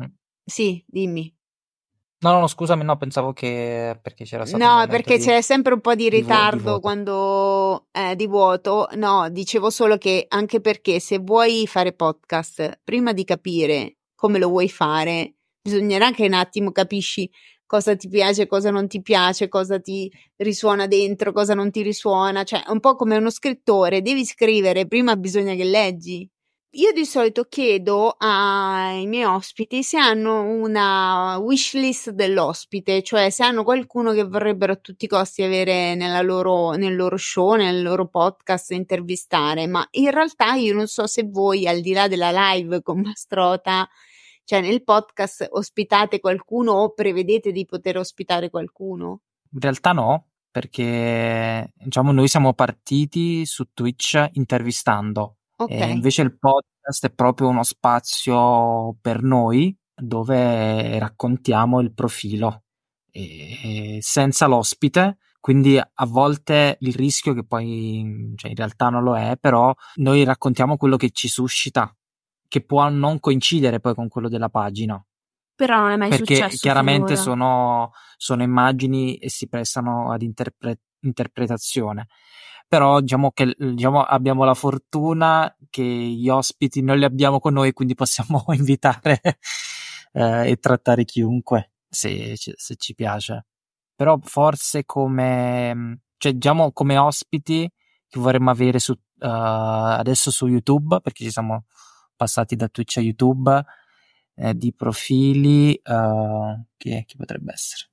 [0.01, 0.05] Mm.
[0.45, 1.35] Sì, dimmi.
[2.23, 5.81] No, no, scusami, no, pensavo che perché c'era stato No, perché di, c'è sempre un
[5.81, 8.87] po' di ritardo di quando eh, di vuoto.
[8.95, 14.47] No, dicevo solo che anche perché se vuoi fare podcast, prima di capire come lo
[14.47, 17.29] vuoi fare, bisognerà che un attimo capisci
[17.65, 22.43] cosa ti piace, cosa non ti piace, cosa ti risuona dentro, cosa non ti risuona,
[22.43, 26.29] cioè un po' come uno scrittore, devi scrivere, prima bisogna che leggi.
[26.75, 33.43] Io di solito chiedo ai miei ospiti se hanno una wish list dell'ospite, cioè se
[33.43, 38.07] hanno qualcuno che vorrebbero a tutti i costi avere loro, nel loro show, nel loro
[38.07, 42.81] podcast, intervistare, ma in realtà io non so se voi, al di là della live
[42.81, 43.87] con Mastrota,
[44.43, 49.21] cioè nel podcast ospitate qualcuno o prevedete di poter ospitare qualcuno?
[49.51, 55.91] In realtà no, perché diciamo noi siamo partiti su Twitch intervistando Okay.
[55.91, 62.63] invece il podcast è proprio uno spazio per noi dove raccontiamo il profilo
[63.11, 65.17] e, senza l'ospite.
[65.39, 70.23] Quindi a volte il rischio che poi, cioè in realtà non lo è, però noi
[70.23, 71.93] raccontiamo quello che ci suscita,
[72.47, 75.03] che può non coincidere poi con quello della pagina.
[75.53, 76.41] Però non è mai perché successo.
[76.43, 82.07] Perché chiaramente sono, sono, immagini e si prestano ad interpre- interpretazione
[82.73, 87.71] però diciamo che diciamo, abbiamo la fortuna che gli ospiti non li abbiamo con noi,
[87.71, 89.21] quindi possiamo invitare
[90.11, 93.45] eh, e trattare chiunque se, se, ci piace.
[93.93, 97.71] Però forse come, cioè, diciamo come ospiti
[98.07, 101.65] che vorremmo avere su, uh, adesso su YouTube, perché ci siamo
[102.15, 103.65] passati da Twitch a YouTube,
[104.33, 107.91] eh, di profili, uh, chi, chi potrebbe essere?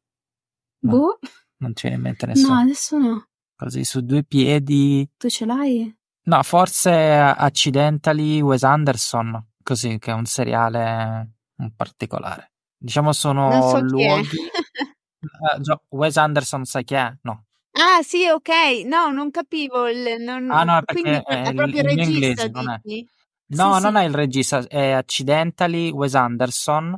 [0.85, 1.19] No, boh.
[1.59, 2.55] Non ci viene in mente nessuno.
[2.55, 3.30] No, adesso no
[3.61, 5.07] così su due piedi.
[5.19, 5.95] Tu ce l'hai?
[6.25, 12.53] No, forse Accidentally Wes Anderson, così che è un seriale un particolare.
[12.75, 14.39] Diciamo sono so luoghi.
[15.21, 17.13] uh, Wes Anderson sai chi è?
[17.23, 17.45] No.
[17.73, 18.85] Ah, sì, ok.
[18.87, 19.87] No, non capivo.
[19.89, 20.51] Il, non...
[20.51, 22.11] Ah, no, perché Quindi è, è proprio il regista.
[22.11, 22.81] Inglese, non è.
[22.83, 24.01] No, sì, non sì.
[24.01, 26.97] è il regista, è Accidentally Wes Anderson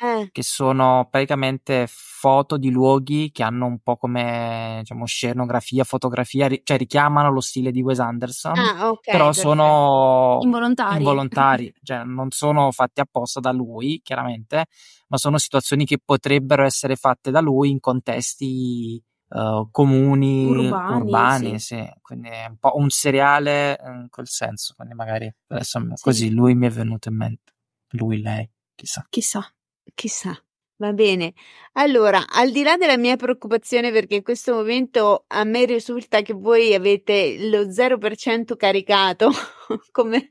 [0.00, 0.28] eh.
[0.30, 6.60] che sono praticamente foto di luoghi che hanno un po' come diciamo scenografia, fotografia, ri-
[6.64, 9.48] cioè richiamano lo stile di Wes Anderson, ah, okay, però perfetto.
[9.48, 14.66] sono involontari, involontari cioè non sono fatti apposta da lui, chiaramente,
[15.08, 21.58] ma sono situazioni che potrebbero essere fatte da lui in contesti uh, comuni, urbani, urbani
[21.58, 21.76] sì.
[21.76, 21.90] sì.
[22.02, 26.02] quindi è un po' un seriale in quel senso, quindi magari adesso sì.
[26.02, 27.54] così lui mi è venuto in mente,
[27.90, 29.06] lui, lei, chissà.
[29.08, 29.50] Chissà.
[29.96, 30.45] Chissà.
[30.78, 31.32] Va bene.
[31.72, 36.34] Allora, al di là della mia preoccupazione perché in questo momento a me risulta che
[36.34, 39.30] voi avete lo 0% caricato
[39.90, 40.30] come,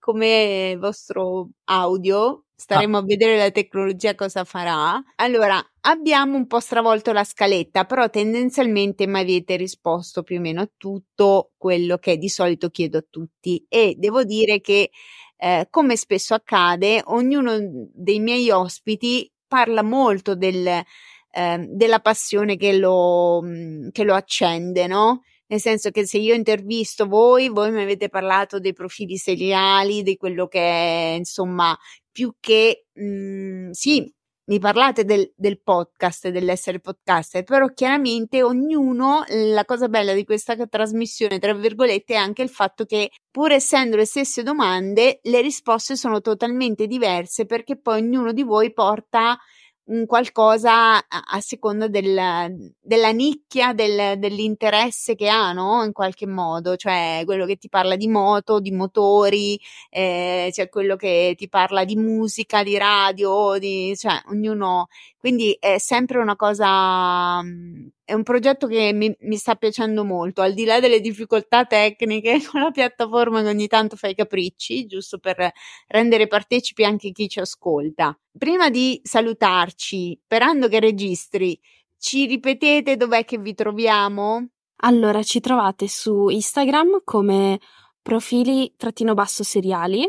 [0.00, 3.00] come vostro audio, staremo ah.
[3.00, 5.00] a vedere la tecnologia cosa farà.
[5.16, 10.62] Allora, abbiamo un po' stravolto la scaletta, però tendenzialmente mi avete risposto più o meno
[10.62, 14.90] a tutto quello che di solito chiedo a tutti e devo dire che
[15.38, 17.56] eh, come spesso accade, ognuno
[17.92, 24.86] dei miei ospiti parla molto del, eh, della passione che lo, mm, che lo accende,
[24.86, 25.22] no?
[25.48, 30.16] Nel senso che se io intervisto voi, voi mi avete parlato dei profili seriali, di
[30.16, 31.76] quello che è, insomma,
[32.10, 33.04] più che, mh,
[33.68, 34.12] mm, sì,
[34.46, 40.54] mi parlate del, del podcast, dell'essere podcaster, però chiaramente ognuno, la cosa bella di questa
[40.66, 45.96] trasmissione, tra virgolette, è anche il fatto che pur essendo le stesse domande, le risposte
[45.96, 49.36] sono totalmente diverse perché poi ognuno di voi porta
[50.06, 55.84] qualcosa a, a seconda del, della nicchia del, dell'interesse che ha, no?
[55.84, 59.58] In qualche modo, cioè quello che ti parla di moto, di motori,
[59.90, 64.88] eh, cioè quello che ti parla di musica, di radio, di, cioè ognuno,
[65.26, 70.54] quindi è sempre una cosa, è un progetto che mi, mi sta piacendo molto, al
[70.54, 75.18] di là delle difficoltà tecniche con la piattaforma che ogni tanto fa i capricci, giusto
[75.18, 75.50] per
[75.88, 78.16] rendere partecipi anche chi ci ascolta.
[78.38, 81.58] Prima di salutarci, sperando che registri,
[81.98, 84.50] ci ripetete dov'è che vi troviamo?
[84.82, 87.58] Allora, ci trovate su Instagram come
[88.00, 90.08] profili trattino basso seriali,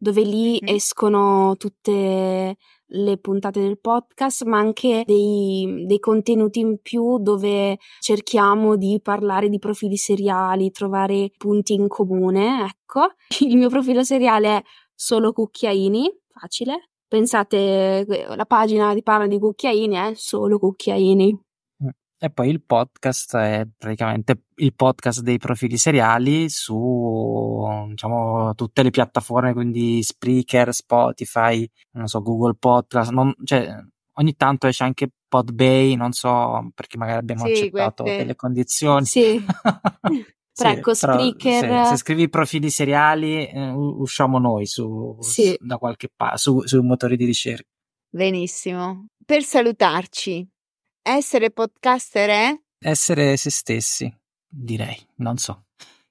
[0.00, 0.66] dove lì mm.
[0.66, 2.56] escono tutte
[2.92, 9.48] le puntate del podcast, ma anche dei, dei, contenuti in più dove cerchiamo di parlare
[9.48, 12.64] di profili seriali, trovare punti in comune.
[12.64, 13.12] Ecco,
[13.46, 14.62] il mio profilo seriale è
[14.94, 16.88] solo cucchiaini, facile.
[17.06, 21.49] Pensate, la pagina di parla di cucchiaini è solo cucchiaini.
[22.22, 28.90] E poi il podcast è praticamente il podcast dei profili seriali su diciamo, tutte le
[28.90, 33.74] piattaforme, quindi Spreaker, Spotify, non so, Google Podcast, non, cioè,
[34.14, 38.20] ogni tanto esce anche Podbay, non so, perché magari abbiamo sì, accettato queste...
[38.20, 39.04] delle condizioni.
[39.06, 39.42] Sì.
[40.52, 41.84] Sì, ecco, Spreaker.
[41.84, 45.56] Se, se, scrivi profili seriali, eh, usciamo noi su, sì.
[45.58, 47.68] su da qualche parte, su, sui motori di ricerca.
[48.10, 49.06] Benissimo.
[49.24, 50.46] Per salutarci,
[51.02, 52.60] essere podcaster è?
[52.78, 54.12] Essere se stessi,
[54.46, 55.64] direi, non so.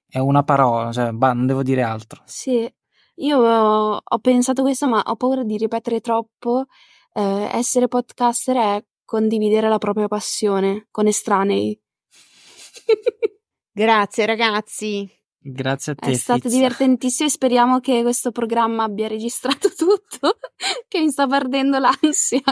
[0.06, 2.22] È una parola, cioè, bah, non devo dire altro.
[2.24, 2.72] Sì,
[3.16, 6.66] io ho, ho pensato questo, ma ho paura di ripetere troppo.
[7.12, 11.80] Eh, essere podcaster è condividere la propria passione con estranei.
[13.72, 15.08] Grazie ragazzi.
[15.42, 16.10] Grazie a te.
[16.10, 16.54] È stato Fizza.
[16.54, 20.38] divertentissimo e speriamo che questo programma abbia registrato tutto,
[20.86, 22.42] che mi sta perdendo l'ansia.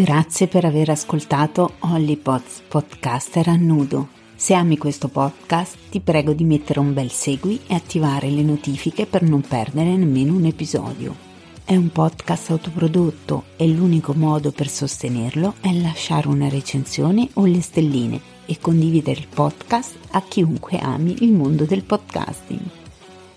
[0.00, 4.10] Grazie per aver ascoltato Hollypots Podcaster a nudo.
[4.36, 9.06] Se ami questo podcast ti prego di mettere un bel segui e attivare le notifiche
[9.06, 11.16] per non perdere nemmeno un episodio.
[11.64, 17.60] È un podcast autoprodotto e l'unico modo per sostenerlo è lasciare una recensione o le
[17.60, 22.62] stelline e condividere il podcast a chiunque ami il mondo del podcasting.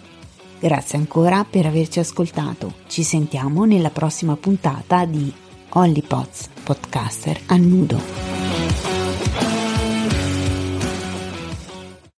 [0.58, 2.74] Grazie ancora per averci ascoltato.
[2.88, 5.32] Ci sentiamo nella prossima puntata di
[5.70, 9.53] Holly Potts, podcaster a nudo.